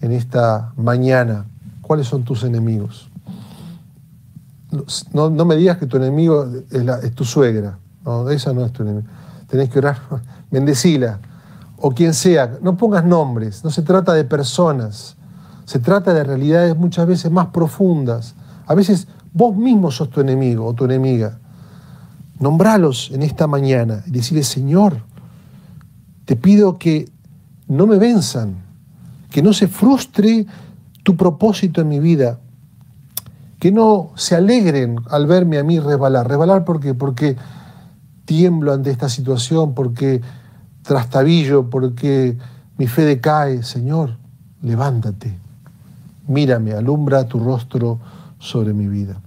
en 0.00 0.12
esta 0.12 0.72
mañana. 0.76 1.46
¿Cuáles 1.82 2.06
son 2.06 2.24
tus 2.24 2.42
enemigos? 2.44 3.10
No, 5.12 5.30
me 5.30 5.56
digas 5.56 5.78
que 5.78 5.86
tu 5.86 5.96
enemigo 5.96 6.46
es, 6.70 7.14
tu 7.14 7.24
suegra. 7.24 7.78
No, 8.04 8.28
esa 8.30 8.52
no 8.52 8.64
es 8.64 8.72
tu 8.72 8.82
enemigo. 8.82 9.06
Tenés 9.48 9.70
que 9.70 9.78
orar, 9.78 9.98
bendecila. 10.50 11.20
O 11.78 11.90
quien 11.92 12.14
sea, 12.14 12.58
no 12.62 12.76
pongas 12.76 13.04
nombres. 13.04 13.64
No 13.64 13.70
se 13.70 13.82
trata 13.82 14.12
de 14.14 14.24
personas. 14.24 15.16
Se 15.64 15.78
trata 15.78 16.12
de 16.12 16.24
realidades 16.24 16.76
muchas 16.76 17.06
veces 17.06 17.30
más 17.30 17.48
profundas 17.48 18.34
a 18.66 18.74
veces 18.74 19.06
vos 19.32 19.56
mismo 19.56 19.90
sos 19.90 20.10
tu 20.10 20.20
enemigo 20.20 20.66
o 20.66 20.74
tu 20.74 20.84
enemiga. 20.84 21.38
Nombralos 22.38 23.10
en 23.12 23.22
esta 23.22 23.46
mañana 23.46 24.02
y 24.06 24.10
decirle, 24.10 24.42
Señor, 24.42 25.00
te 26.24 26.36
pido 26.36 26.78
que 26.78 27.08
no 27.68 27.86
me 27.86 27.98
venzan, 27.98 28.56
que 29.30 29.42
no 29.42 29.52
se 29.52 29.68
frustre 29.68 30.46
tu 31.02 31.16
propósito 31.16 31.80
en 31.80 31.88
mi 31.88 32.00
vida, 32.00 32.38
que 33.58 33.72
no 33.72 34.10
se 34.16 34.34
alegren 34.34 34.96
al 35.10 35.26
verme 35.26 35.58
a 35.58 35.64
mí 35.64 35.80
resbalar. 35.80 36.28
¿Resbalar 36.28 36.64
por 36.64 36.80
qué? 36.80 36.94
Porque 36.94 37.36
tiemblo 38.24 38.72
ante 38.72 38.90
esta 38.90 39.08
situación, 39.08 39.74
porque 39.74 40.20
trastabillo, 40.82 41.70
porque 41.70 42.36
mi 42.76 42.86
fe 42.86 43.04
decae. 43.04 43.62
Señor, 43.62 44.16
levántate, 44.62 45.38
mírame, 46.28 46.72
alumbra 46.72 47.26
tu 47.26 47.38
rostro 47.38 47.98
sobre 48.38 48.74
mi 48.74 48.88
vida. 48.88 49.20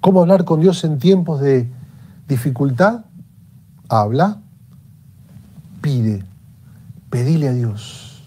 ¿Cómo 0.00 0.20
hablar 0.20 0.44
con 0.44 0.60
Dios 0.60 0.84
en 0.84 0.98
tiempos 0.98 1.40
de 1.40 1.70
dificultad? 2.28 3.04
Habla, 3.88 4.38
pide, 5.80 6.24
pedile 7.14 7.46
a 7.48 7.52
Dios, 7.52 8.24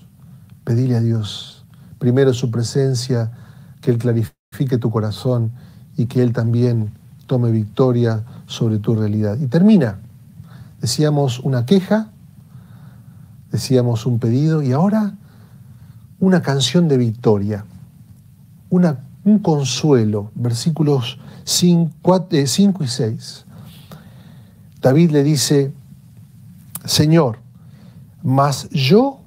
pedile 0.63 0.95
a 0.95 1.01
Dios. 1.01 1.65
Primero 1.99 2.33
su 2.33 2.51
presencia, 2.51 3.33
que 3.81 3.91
Él 3.91 3.97
clarifique 3.97 4.77
tu 4.79 4.89
corazón 4.91 5.51
y 5.97 6.05
que 6.05 6.23
Él 6.23 6.31
también 6.31 6.93
tome 7.25 7.51
victoria 7.51 8.23
sobre 8.45 8.79
tu 8.79 8.95
realidad. 8.95 9.37
Y 9.41 9.47
termina. 9.47 9.99
Decíamos 10.79 11.41
una 11.41 11.65
queja, 11.65 12.11
decíamos 13.51 14.05
un 14.05 14.19
pedido 14.19 14.61
y 14.61 14.71
ahora 14.71 15.15
una 16.21 16.41
canción 16.41 16.87
de 16.87 16.97
victoria, 16.97 17.65
una 18.69 18.99
un 19.25 19.39
consuelo, 19.39 20.31
versículos 20.33 21.19
5, 21.43 22.27
eh, 22.31 22.45
y 22.45 22.87
6. 22.87 23.45
David 24.79 25.11
le 25.11 25.23
dice, 25.23 25.73
Señor, 26.85 27.39
mas 28.23 28.69
yo, 28.69 29.21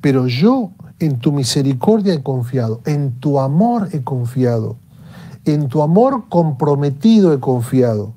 pero 0.00 0.26
yo 0.26 0.70
en 0.98 1.18
tu 1.18 1.32
misericordia 1.32 2.14
he 2.14 2.22
confiado, 2.22 2.80
en 2.84 3.12
tu 3.20 3.40
amor 3.40 3.88
he 3.92 4.02
confiado, 4.02 4.76
en 5.44 5.68
tu 5.68 5.82
amor 5.82 6.28
comprometido 6.28 7.32
he 7.32 7.40
confiado. 7.40 8.14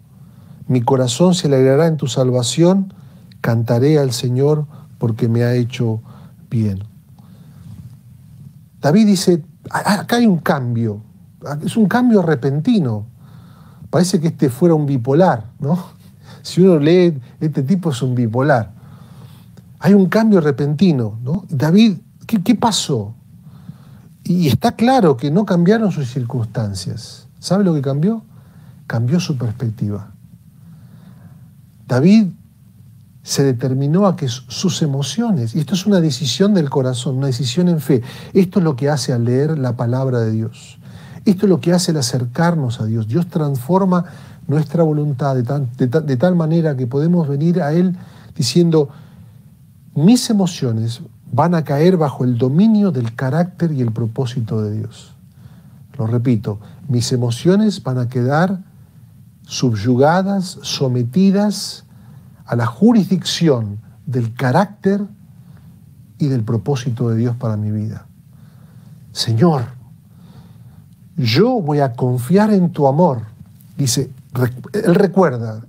Mi 0.67 0.81
corazón 0.81 1.33
se 1.33 1.47
alegrará 1.47 1.87
en 1.87 1.97
tu 1.97 2.07
salvación, 2.07 2.93
cantaré 3.41 3.99
al 3.99 4.11
Señor 4.11 4.65
porque 4.97 5.27
me 5.27 5.43
ha 5.43 5.53
hecho 5.53 6.01
bien. 6.49 6.83
David 8.81 9.07
dice, 9.07 9.43
acá 9.69 10.17
hay 10.17 10.27
un 10.27 10.37
cambio, 10.39 11.01
es 11.63 11.77
un 11.77 11.87
cambio 11.87 12.21
repentino. 12.21 13.05
Parece 13.89 14.19
que 14.19 14.27
este 14.27 14.49
fuera 14.49 14.75
un 14.75 14.85
bipolar, 14.85 15.51
¿no? 15.59 15.77
Si 16.43 16.61
uno 16.61 16.79
lee, 16.79 17.19
este 17.41 17.61
tipo 17.61 17.89
es 17.89 18.01
un 18.01 18.15
bipolar. 18.15 18.76
Hay 19.87 19.93
un 19.93 20.07
cambio 20.07 20.41
repentino, 20.41 21.17
¿no? 21.23 21.45
David, 21.47 21.99
¿qué, 22.25 22.55
pasó? 22.55 23.15
Y 24.21 24.49
está 24.49 24.73
claro 24.73 25.15
que 25.15 25.31
no 25.31 25.45
cambiaron 25.45 25.93
sus 25.93 26.11
circunstancias. 26.11 27.25
¿Sabe 27.39 27.63
lo 27.63 27.73
que 27.73 27.81
cambió? 27.81 28.21
Cambió 28.85 29.21
su 29.21 29.37
perspectiva. 29.37 30.11
David 31.87 32.27
se 33.23 33.45
determinó 33.45 34.07
a 34.07 34.17
que 34.17 34.27
sus 34.27 34.81
emociones, 34.81 35.55
y 35.55 35.61
esto 35.61 35.73
es 35.73 35.85
una 35.85 36.01
decisión 36.01 36.53
del 36.53 36.69
corazón, 36.69 37.15
una 37.15 37.27
decisión 37.27 37.69
en 37.69 37.79
fe, 37.79 38.01
esto 38.33 38.59
es 38.59 38.65
lo 38.65 38.75
que 38.75 38.89
hace 38.89 39.13
al 39.13 39.23
leer 39.23 39.57
la 39.57 39.77
palabra 39.77 40.19
de 40.19 40.31
Dios. 40.31 40.79
Esto 41.23 41.45
es 41.45 41.49
lo 41.49 41.61
que 41.61 41.71
hace 41.71 41.91
el 41.91 41.97
acercarnos 41.97 42.81
a 42.81 42.85
Dios. 42.85 43.07
Dios 43.07 43.27
transforma 43.27 44.03
nuestra 44.47 44.83
voluntad 44.83 45.37
de, 45.37 46.17
tal 46.17 46.35
manera 46.35 46.75
que 46.75 46.87
podemos 46.87 47.29
venir 47.29 47.61
a 47.61 47.71
Él 47.71 47.95
diciendo, 48.35 48.89
mis 49.97 50.29
emociones 50.29 51.01
van 51.31 51.55
a 51.55 51.63
caer 51.63 51.97
bajo 51.97 52.23
el 52.23 52.37
dominio 52.37 52.91
del 52.91 53.15
carácter 53.15 53.71
y 53.71 53.81
el 53.81 53.91
propósito 53.91 54.61
de 54.61 54.77
Dios. 54.77 55.15
Lo 55.97 56.05
repito, 56.05 56.59
mis 56.87 57.11
emociones 57.11 57.81
van 57.81 57.97
a 57.97 58.07
quedar 58.07 58.59
subyugadas, 59.47 60.59
sometidas 60.61 61.83
a 62.45 62.55
la 62.55 62.67
jurisdicción 62.67 63.79
del 64.05 64.35
carácter 64.35 65.03
y 66.19 66.27
del 66.27 66.43
propósito 66.43 67.09
de 67.09 67.17
Dios 67.17 67.35
para 67.35 67.57
mi 67.57 67.71
vida. 67.71 68.05
Señor, 69.13 69.65
yo 71.15 71.59
voy 71.59 71.79
a 71.79 71.93
confiar 71.93 72.53
en 72.53 72.71
tu 72.71 72.87
amor. 72.87 73.23
Dice, 73.75 74.11
él 74.73 74.93
recuerda, 74.93 75.61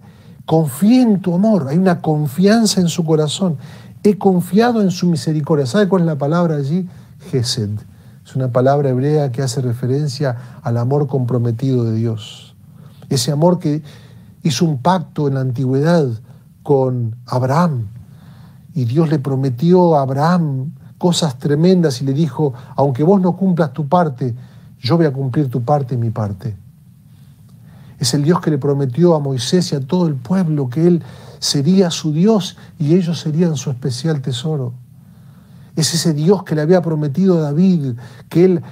confíe 0.44 1.00
en 1.00 1.20
tu 1.22 1.34
amor, 1.34 1.66
hay 1.68 1.78
una 1.78 2.02
confianza 2.02 2.82
en 2.82 2.88
su 2.88 3.06
corazón. 3.06 3.56
He 4.08 4.16
confiado 4.16 4.80
en 4.80 4.90
su 4.90 5.06
misericordia. 5.06 5.66
¿Sabe 5.66 5.86
cuál 5.86 6.00
es 6.00 6.06
la 6.06 6.16
palabra 6.16 6.56
allí? 6.56 6.88
Gesed. 7.30 7.68
Es 8.24 8.34
una 8.34 8.50
palabra 8.50 8.88
hebrea 8.88 9.30
que 9.30 9.42
hace 9.42 9.60
referencia 9.60 10.34
al 10.62 10.78
amor 10.78 11.06
comprometido 11.08 11.84
de 11.84 11.92
Dios. 11.92 12.56
Ese 13.10 13.32
amor 13.32 13.58
que 13.58 13.82
hizo 14.42 14.64
un 14.64 14.78
pacto 14.78 15.28
en 15.28 15.34
la 15.34 15.40
antigüedad 15.40 16.08
con 16.62 17.16
Abraham. 17.26 17.88
Y 18.72 18.86
Dios 18.86 19.10
le 19.10 19.18
prometió 19.18 19.96
a 19.96 20.00
Abraham 20.00 20.72
cosas 20.96 21.36
tremendas 21.36 22.00
y 22.00 22.06
le 22.06 22.14
dijo, 22.14 22.54
aunque 22.76 23.02
vos 23.02 23.20
no 23.20 23.36
cumplas 23.36 23.74
tu 23.74 23.88
parte, 23.88 24.34
yo 24.80 24.96
voy 24.96 25.04
a 25.04 25.12
cumplir 25.12 25.50
tu 25.50 25.64
parte 25.64 25.96
y 25.96 25.98
mi 25.98 26.08
parte. 26.08 26.56
Es 27.98 28.14
el 28.14 28.22
Dios 28.22 28.40
que 28.40 28.52
le 28.52 28.56
prometió 28.56 29.14
a 29.14 29.18
Moisés 29.18 29.70
y 29.72 29.76
a 29.76 29.80
todo 29.80 30.08
el 30.08 30.14
pueblo 30.14 30.70
que 30.70 30.86
Él 30.86 31.02
sería 31.38 31.90
su 31.90 32.12
Dios 32.12 32.56
y 32.78 32.94
ellos 32.94 33.20
serían 33.20 33.56
su 33.56 33.70
especial 33.70 34.20
tesoro. 34.20 34.74
Es 35.76 35.94
ese 35.94 36.12
Dios 36.12 36.42
que 36.42 36.54
le 36.54 36.62
había 36.62 36.82
prometido 36.82 37.38
a 37.38 37.42
David, 37.42 37.94
que 38.28 38.44
Él 38.44 38.62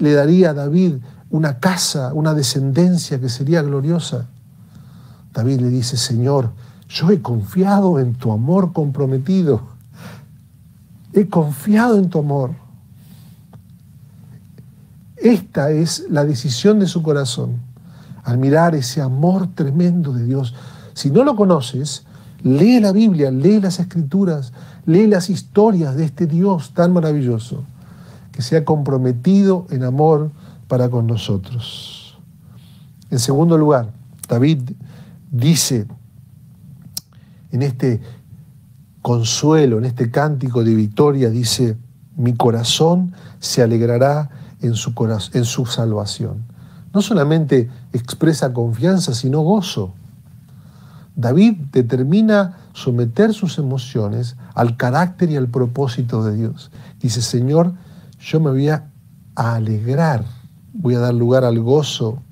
le 0.00 0.12
daría 0.12 0.50
a 0.50 0.54
David 0.54 0.94
una 1.30 1.58
casa, 1.58 2.12
una 2.12 2.34
descendencia 2.34 3.20
que 3.20 3.28
sería 3.28 3.62
gloriosa. 3.62 4.26
David 5.32 5.60
le 5.60 5.68
dice, 5.68 5.96
Señor, 5.96 6.50
yo 6.88 7.10
he 7.10 7.20
confiado 7.20 7.98
en 7.98 8.14
tu 8.14 8.32
amor 8.32 8.72
comprometido. 8.72 9.60
He 11.12 11.28
confiado 11.28 11.98
en 11.98 12.08
tu 12.08 12.20
amor. 12.20 12.52
Esta 15.16 15.70
es 15.70 16.06
la 16.10 16.24
decisión 16.24 16.78
de 16.78 16.86
su 16.86 17.02
corazón. 17.02 17.60
Al 18.24 18.38
mirar 18.38 18.74
ese 18.74 19.02
amor 19.02 19.48
tremendo 19.54 20.12
de 20.12 20.24
Dios. 20.24 20.54
Si 20.94 21.10
no 21.10 21.22
lo 21.22 21.36
conoces, 21.36 22.05
lee 22.46 22.78
la 22.78 22.92
Biblia, 22.92 23.32
lee 23.32 23.60
las 23.60 23.80
escrituras, 23.80 24.52
lee 24.84 25.08
las 25.08 25.30
historias 25.30 25.96
de 25.96 26.04
este 26.04 26.26
Dios 26.26 26.72
tan 26.74 26.92
maravilloso 26.92 27.64
que 28.30 28.40
se 28.40 28.56
ha 28.56 28.64
comprometido 28.64 29.66
en 29.70 29.82
amor 29.82 30.30
para 30.68 30.88
con 30.88 31.08
nosotros. 31.08 32.16
En 33.10 33.18
segundo 33.18 33.58
lugar, 33.58 33.90
David 34.28 34.60
dice 35.30 35.86
en 37.50 37.62
este 37.62 38.00
consuelo, 39.02 39.78
en 39.78 39.84
este 39.84 40.10
cántico 40.12 40.62
de 40.62 40.74
victoria, 40.74 41.30
dice, 41.30 41.76
mi 42.16 42.34
corazón 42.34 43.12
se 43.40 43.62
alegrará 43.62 44.30
en 44.60 44.74
su, 44.74 44.92
en 45.32 45.44
su 45.44 45.66
salvación. 45.66 46.44
No 46.94 47.02
solamente 47.02 47.68
expresa 47.92 48.52
confianza, 48.52 49.14
sino 49.14 49.40
gozo. 49.40 49.94
David 51.16 51.56
determina 51.72 52.58
someter 52.74 53.32
sus 53.32 53.58
emociones 53.58 54.36
al 54.54 54.76
carácter 54.76 55.30
y 55.30 55.36
al 55.36 55.48
propósito 55.48 56.22
de 56.22 56.36
Dios. 56.36 56.70
Dice, 57.00 57.22
Señor, 57.22 57.72
yo 58.20 58.38
me 58.38 58.50
voy 58.50 58.68
a 58.68 58.84
alegrar, 59.34 60.24
voy 60.74 60.94
a 60.94 61.00
dar 61.00 61.14
lugar 61.14 61.44
al 61.44 61.58
gozo 61.60 62.22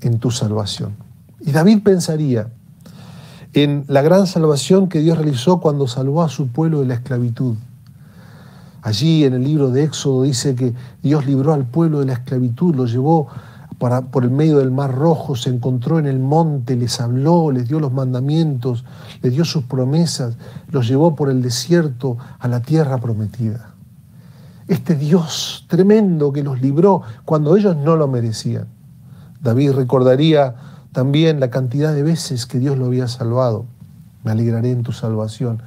en 0.00 0.20
tu 0.20 0.30
salvación. 0.30 0.94
Y 1.40 1.50
David 1.50 1.82
pensaría, 1.82 2.48
en 3.52 3.84
la 3.88 4.02
gran 4.02 4.26
salvación 4.26 4.88
que 4.88 5.00
Dios 5.00 5.18
realizó 5.18 5.60
cuando 5.60 5.88
salvó 5.88 6.22
a 6.22 6.28
su 6.28 6.48
pueblo 6.48 6.80
de 6.80 6.86
la 6.86 6.94
esclavitud. 6.94 7.56
Allí 8.82 9.24
en 9.24 9.34
el 9.34 9.44
libro 9.44 9.70
de 9.70 9.84
Éxodo 9.84 10.22
dice 10.22 10.54
que 10.54 10.74
Dios 11.02 11.26
libró 11.26 11.52
al 11.52 11.66
pueblo 11.66 12.00
de 12.00 12.06
la 12.06 12.12
esclavitud, 12.14 12.74
lo 12.74 12.86
llevó 12.86 13.28
para, 13.80 14.02
por 14.02 14.24
el 14.24 14.30
medio 14.30 14.58
del 14.58 14.70
mar 14.70 14.94
rojo, 14.94 15.34
se 15.36 15.48
encontró 15.48 15.98
en 15.98 16.06
el 16.06 16.18
monte, 16.18 16.76
les 16.76 17.00
habló, 17.00 17.50
les 17.50 17.66
dio 17.66 17.80
los 17.80 17.90
mandamientos, 17.94 18.84
les 19.22 19.32
dio 19.32 19.46
sus 19.46 19.64
promesas, 19.64 20.36
los 20.70 20.86
llevó 20.86 21.16
por 21.16 21.30
el 21.30 21.40
desierto 21.40 22.18
a 22.38 22.46
la 22.46 22.60
tierra 22.60 22.98
prometida. 22.98 23.70
Este 24.68 24.96
Dios 24.96 25.64
tremendo 25.66 26.30
que 26.30 26.42
los 26.42 26.60
libró 26.60 27.00
cuando 27.24 27.56
ellos 27.56 27.74
no 27.74 27.96
lo 27.96 28.06
merecían. 28.06 28.66
David 29.42 29.72
recordaría 29.72 30.56
también 30.92 31.40
la 31.40 31.48
cantidad 31.48 31.94
de 31.94 32.02
veces 32.02 32.44
que 32.44 32.58
Dios 32.58 32.76
lo 32.76 32.84
había 32.84 33.08
salvado. 33.08 33.64
Me 34.24 34.32
alegraré 34.32 34.72
en 34.72 34.82
tu 34.82 34.92
salvación. 34.92 35.62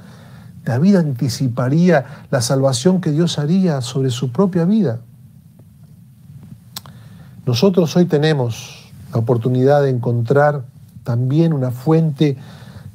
David 0.64 0.94
anticiparía 0.96 2.26
la 2.30 2.40
salvación 2.40 3.00
que 3.00 3.10
Dios 3.10 3.40
haría 3.40 3.80
sobre 3.80 4.10
su 4.10 4.30
propia 4.30 4.64
vida. 4.66 5.00
Nosotros 7.46 7.94
hoy 7.96 8.06
tenemos 8.06 8.90
la 9.12 9.18
oportunidad 9.18 9.82
de 9.82 9.90
encontrar 9.90 10.64
también 11.02 11.52
una 11.52 11.70
fuente 11.70 12.38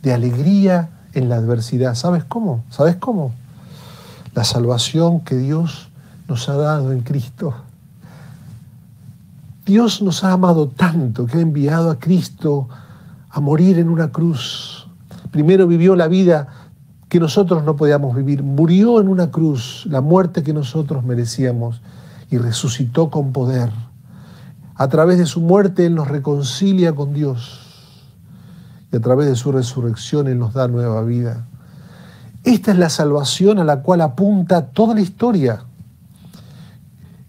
de 0.02 0.14
alegría 0.14 0.90
en 1.14 1.30
la 1.30 1.36
adversidad. 1.36 1.94
¿Sabes 1.94 2.24
cómo? 2.24 2.64
¿Sabes 2.72 2.96
cómo? 2.96 3.32
La 4.34 4.44
salvación 4.44 5.20
que 5.22 5.36
Dios 5.36 5.90
nos 6.28 6.50
ha 6.50 6.56
dado 6.56 6.92
en 6.92 7.02
Cristo. 7.02 7.54
Dios 9.68 10.02
nos 10.02 10.24
ha 10.24 10.32
amado 10.32 10.68
tanto 10.68 11.28
que 11.28 11.38
ha 11.38 11.42
enviado 11.42 11.92
a 11.92 12.00
Cristo 12.00 12.68
a 13.30 13.40
morir 13.40 13.78
en 13.78 13.88
una 13.88 14.12
cruz. 14.12 14.88
Primero 15.30 15.68
vivió 15.68 15.96
la 15.96 16.08
vida 16.08 16.48
que 17.08 17.20
nosotros 17.20 17.64
no 17.64 17.76
podíamos 17.76 18.16
vivir, 18.16 18.42
murió 18.42 19.00
en 19.00 19.10
una 19.10 19.30
cruz, 19.30 19.86
la 19.88 20.02
muerte 20.02 20.42
que 20.42 20.54
nosotros 20.54 21.04
merecíamos, 21.04 21.82
y 22.32 22.38
resucitó 22.38 23.12
con 23.12 23.32
poder. 23.32 23.70
A 24.80 24.88
través 24.88 25.18
de 25.18 25.26
su 25.26 25.42
muerte 25.42 25.86
Él 25.86 25.96
nos 25.96 26.08
reconcilia 26.08 26.96
con 26.96 27.14
Dios 27.14 27.60
y 28.94 28.96
a 28.96 29.02
través 29.02 29.28
de 29.28 29.36
su 29.36 29.52
resurrección 29.52 30.28
Él 30.30 30.40
nos 30.40 30.54
da 30.54 30.70
nueva 30.70 31.04
vida. 31.04 31.46
Esta 32.46 32.72
es 32.72 32.78
la 32.78 32.90
salvación 32.90 33.60
a 33.60 33.66
la 33.66 33.82
cual 33.82 34.00
apunta 34.00 34.68
toda 34.68 34.96
la 34.96 35.02
historia. 35.02 35.64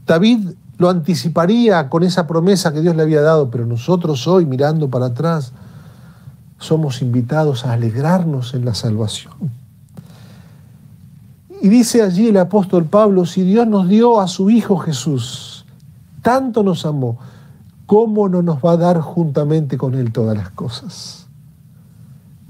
David 0.07 0.51
lo 0.79 0.91
anticiparía 0.91 1.89
con 1.89 2.05
esa 2.05 2.29
promesa 2.29 2.73
que 2.73 2.83
Dios 2.83 2.95
le 2.95 3.03
había 3.03 3.21
dado, 3.21 3.51
pero 3.51 3.67
nosotros 3.67 4.29
hoy, 4.29 4.47
mirando 4.47 4.89
para 4.89 5.07
atrás, 5.07 5.53
somos 6.61 7.03
invitados 7.03 7.67
a 7.67 7.73
alegrarnos 7.73 8.55
en 8.55 8.65
la 8.65 8.75
salvación. 8.75 9.35
Y 11.61 11.69
dice 11.69 12.01
allí 12.01 12.29
el 12.29 12.37
apóstol 12.37 12.85
Pablo, 12.85 13.27
si 13.27 13.43
Dios 13.43 13.67
nos 13.67 13.89
dio 13.89 14.21
a 14.21 14.29
su 14.29 14.51
Hijo 14.51 14.77
Jesús, 14.79 15.67
tanto 16.23 16.63
nos 16.63 16.87
amó, 16.87 17.19
¿cómo 17.91 18.29
no 18.29 18.41
nos 18.41 18.59
va 18.59 18.75
a 18.75 18.77
dar 18.77 19.01
juntamente 19.01 19.77
con 19.77 19.97
Él 19.97 20.13
todas 20.13 20.37
las 20.37 20.51
cosas? 20.51 21.27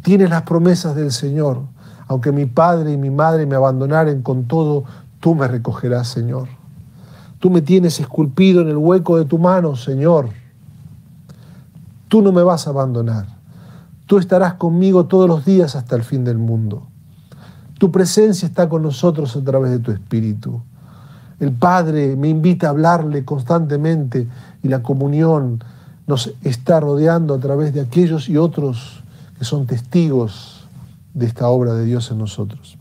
Tienes 0.03 0.29
las 0.29 0.43
promesas 0.43 0.95
del 0.95 1.13
Señor. 1.13 1.63
Aunque 2.09 2.31
mi 2.31 2.45
padre 2.45 2.93
y 2.93 2.99
mi 2.99 3.09
madre 3.09 3.47
me 3.47 3.57
abandonaren 3.57 4.21
con 4.21 4.45
todo, 4.45 4.85
tú 5.19 5.35
me 5.35 5.49
recogerás, 5.49 6.09
Señor. 6.09 6.49
Tú 7.39 7.49
me 7.49 7.63
tienes 7.63 8.01
esculpido 8.01 8.61
en 8.61 8.69
el 8.69 8.77
hueco 8.77 9.17
de 9.17 9.25
tu 9.25 9.39
mano, 9.39 9.77
Señor. 9.77 10.29
Tú 12.09 12.21
no 12.21 12.33
me 12.33 12.43
vas 12.43 12.67
a 12.67 12.71
abandonar. 12.71 13.25
Tú 14.05 14.19
estarás 14.19 14.55
conmigo 14.55 15.07
todos 15.07 15.27
los 15.27 15.47
días 15.47 15.75
hasta 15.75 15.97
el 15.97 16.03
fin 16.03 16.23
del 16.23 16.37
mundo. 16.37 16.87
Tu 17.79 17.91
presencia 17.91 18.47
está 18.47 18.69
con 18.69 18.83
nosotros 18.83 19.35
a 19.37 19.43
través 19.43 19.71
de 19.71 19.79
tu 19.79 19.91
Espíritu. 19.91 20.61
El 21.39 21.53
Padre 21.53 22.15
me 22.17 22.29
invita 22.29 22.67
a 22.67 22.71
hablarle 22.71 23.25
constantemente 23.25 24.29
y 24.63 24.69
la 24.69 24.83
comunión 24.83 25.63
nos 26.07 26.35
está 26.43 26.81
rodeando 26.81 27.35
a 27.35 27.39
través 27.39 27.73
de 27.73 27.81
aquellos 27.81 28.29
y 28.29 28.37
otros 28.37 29.03
que 29.39 29.45
son 29.45 29.67
testigos 29.67 30.69
de 31.15 31.27
esta 31.27 31.49
obra 31.49 31.75
de 31.75 31.85
Dios 31.85 32.11
en 32.11 32.19
nosotros. 32.19 32.77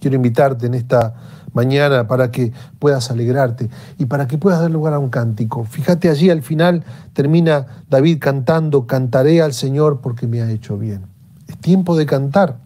Quiero 0.00 0.16
invitarte 0.16 0.66
en 0.66 0.74
esta 0.74 1.14
mañana 1.52 2.08
para 2.08 2.30
que 2.30 2.52
puedas 2.78 3.10
alegrarte 3.10 3.68
y 3.98 4.06
para 4.06 4.26
que 4.26 4.38
puedas 4.38 4.60
dar 4.60 4.70
lugar 4.70 4.94
a 4.94 4.98
un 4.98 5.10
cántico. 5.10 5.64
Fíjate 5.64 6.08
allí 6.08 6.30
al 6.30 6.42
final 6.42 6.84
termina 7.12 7.66
David 7.88 8.18
cantando, 8.20 8.86
cantaré 8.86 9.42
al 9.42 9.52
Señor 9.52 10.00
porque 10.00 10.26
me 10.26 10.42
ha 10.42 10.50
hecho 10.50 10.78
bien. 10.78 11.06
Es 11.46 11.58
tiempo 11.58 11.96
de 11.96 12.06
cantar. 12.06 12.56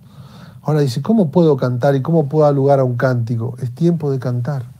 Ahora 0.62 0.80
dice, 0.80 1.02
¿cómo 1.02 1.30
puedo 1.30 1.56
cantar 1.56 1.94
y 1.94 2.02
cómo 2.02 2.28
puedo 2.28 2.44
dar 2.44 2.54
lugar 2.54 2.80
a 2.80 2.84
un 2.84 2.96
cántico? 2.96 3.56
Es 3.60 3.72
tiempo 3.72 4.10
de 4.10 4.18
cantar. 4.18 4.75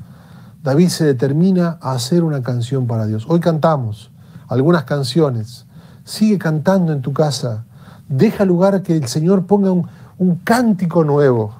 David 0.66 0.88
se 0.88 1.04
determina 1.04 1.78
a 1.80 1.92
hacer 1.92 2.24
una 2.24 2.42
canción 2.42 2.88
para 2.88 3.06
Dios. 3.06 3.24
Hoy 3.28 3.38
cantamos 3.38 4.10
algunas 4.48 4.82
canciones. 4.82 5.64
Sigue 6.02 6.38
cantando 6.38 6.92
en 6.92 7.02
tu 7.02 7.12
casa. 7.12 7.64
Deja 8.08 8.44
lugar 8.44 8.82
que 8.82 8.96
el 8.96 9.06
Señor 9.06 9.46
ponga 9.46 9.70
un, 9.70 10.34
cántico 10.42 11.04
nuevo 11.04 11.54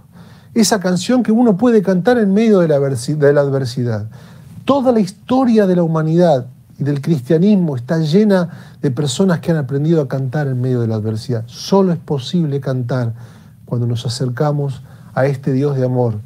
esa 0.55 0.81
canción 0.81 1.23
que 1.23 1.31
uno 1.31 1.57
puede 1.57 1.83
cantar 1.83 2.19
en 2.19 2.35
medio 2.35 2.59
de 2.59 2.67
la, 2.67 2.75
adversidad. 3.41 4.09
Toda 4.65 4.91
la 4.91 4.99
historia 4.99 5.69
de 5.69 5.77
la 5.77 5.85
humanidad 5.85 6.47
y 6.77 6.83
del 6.83 7.01
cristianismo 7.01 7.77
está 7.77 7.99
llena 7.99 8.49
de 8.83 8.91
personas 8.91 9.39
que 9.39 9.53
han 9.53 9.59
aprendido 9.59 10.03
a 10.03 10.09
cantar 10.09 10.49
en 10.49 10.61
medio 10.61 10.81
de 10.81 10.89
la 10.89 10.97
adversidad. 10.97 11.45
Solo 11.47 11.93
es 11.93 11.99
posible 12.01 12.61
cantar 12.61 13.15
cuando 13.67 13.87
nos 13.87 14.05
acercamos 14.05 14.83
a 15.15 15.27
este 15.27 15.53
Dios 15.53 15.77
de 15.77 15.85
amor, 15.85 16.19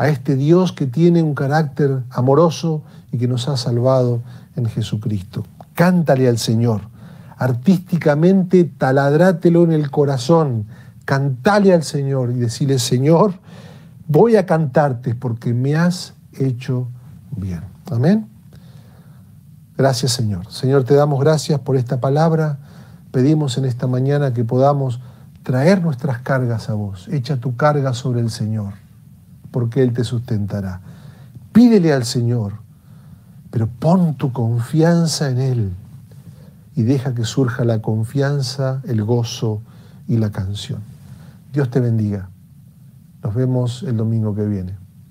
a 0.00 0.08
este 0.08 0.34
Dios 0.34 0.72
que 0.72 0.86
tiene 0.86 1.22
un 1.22 1.34
carácter 1.34 2.04
amoroso 2.08 2.82
y 3.12 3.18
que 3.18 3.28
nos 3.28 3.50
ha 3.50 3.58
salvado 3.58 4.22
en 4.56 4.64
Jesucristo. 4.64 5.44
Cántale 5.74 6.26
al 6.26 6.38
Señor, 6.38 6.80
artísticamente 7.36 8.64
taladrátelo 8.64 9.62
en 9.64 9.72
el 9.72 9.90
corazón, 9.90 10.64
cantale 11.04 11.74
al 11.74 11.82
Señor 11.82 12.30
y 12.30 12.38
decirle, 12.38 12.78
Señor, 12.78 13.34
voy 14.08 14.36
a 14.36 14.46
cantarte 14.46 15.14
porque 15.14 15.52
me 15.52 15.76
has 15.76 16.14
hecho 16.32 16.88
bien. 17.36 17.60
Amén. 17.90 18.26
Gracias 19.76 20.12
Señor. 20.12 20.50
Señor, 20.50 20.84
te 20.84 20.94
damos 20.94 21.20
gracias 21.20 21.60
por 21.60 21.76
esta 21.76 22.00
palabra. 22.00 22.58
Pedimos 23.10 23.58
en 23.58 23.66
esta 23.66 23.86
mañana 23.86 24.32
que 24.32 24.44
podamos 24.44 24.98
traer 25.42 25.82
nuestras 25.82 26.20
cargas 26.20 26.70
a 26.70 26.72
vos. 26.72 27.06
Echa 27.08 27.36
tu 27.36 27.54
carga 27.56 27.92
sobre 27.92 28.20
el 28.20 28.30
Señor, 28.30 28.72
porque 29.50 29.82
Él 29.82 29.92
te 29.92 30.04
sustentará. 30.04 30.80
Pídele 31.52 31.92
al 31.92 32.04
Señor, 32.04 32.54
pero 33.50 33.68
pon 33.68 34.14
tu 34.14 34.32
confianza 34.32 35.30
en 35.30 35.38
Él 35.38 35.70
y 36.76 36.82
deja 36.82 37.14
que 37.14 37.24
surja 37.24 37.64
la 37.64 37.82
confianza, 37.82 38.80
el 38.86 39.04
gozo 39.04 39.60
y 40.06 40.16
la 40.16 40.30
canción. 40.30 40.80
Dios 41.52 41.70
te 41.70 41.80
bendiga. 41.80 42.28
Nos 43.22 43.34
vemos 43.34 43.82
el 43.82 43.96
domingo 43.96 44.34
que 44.34 44.46
viene. 44.46 44.79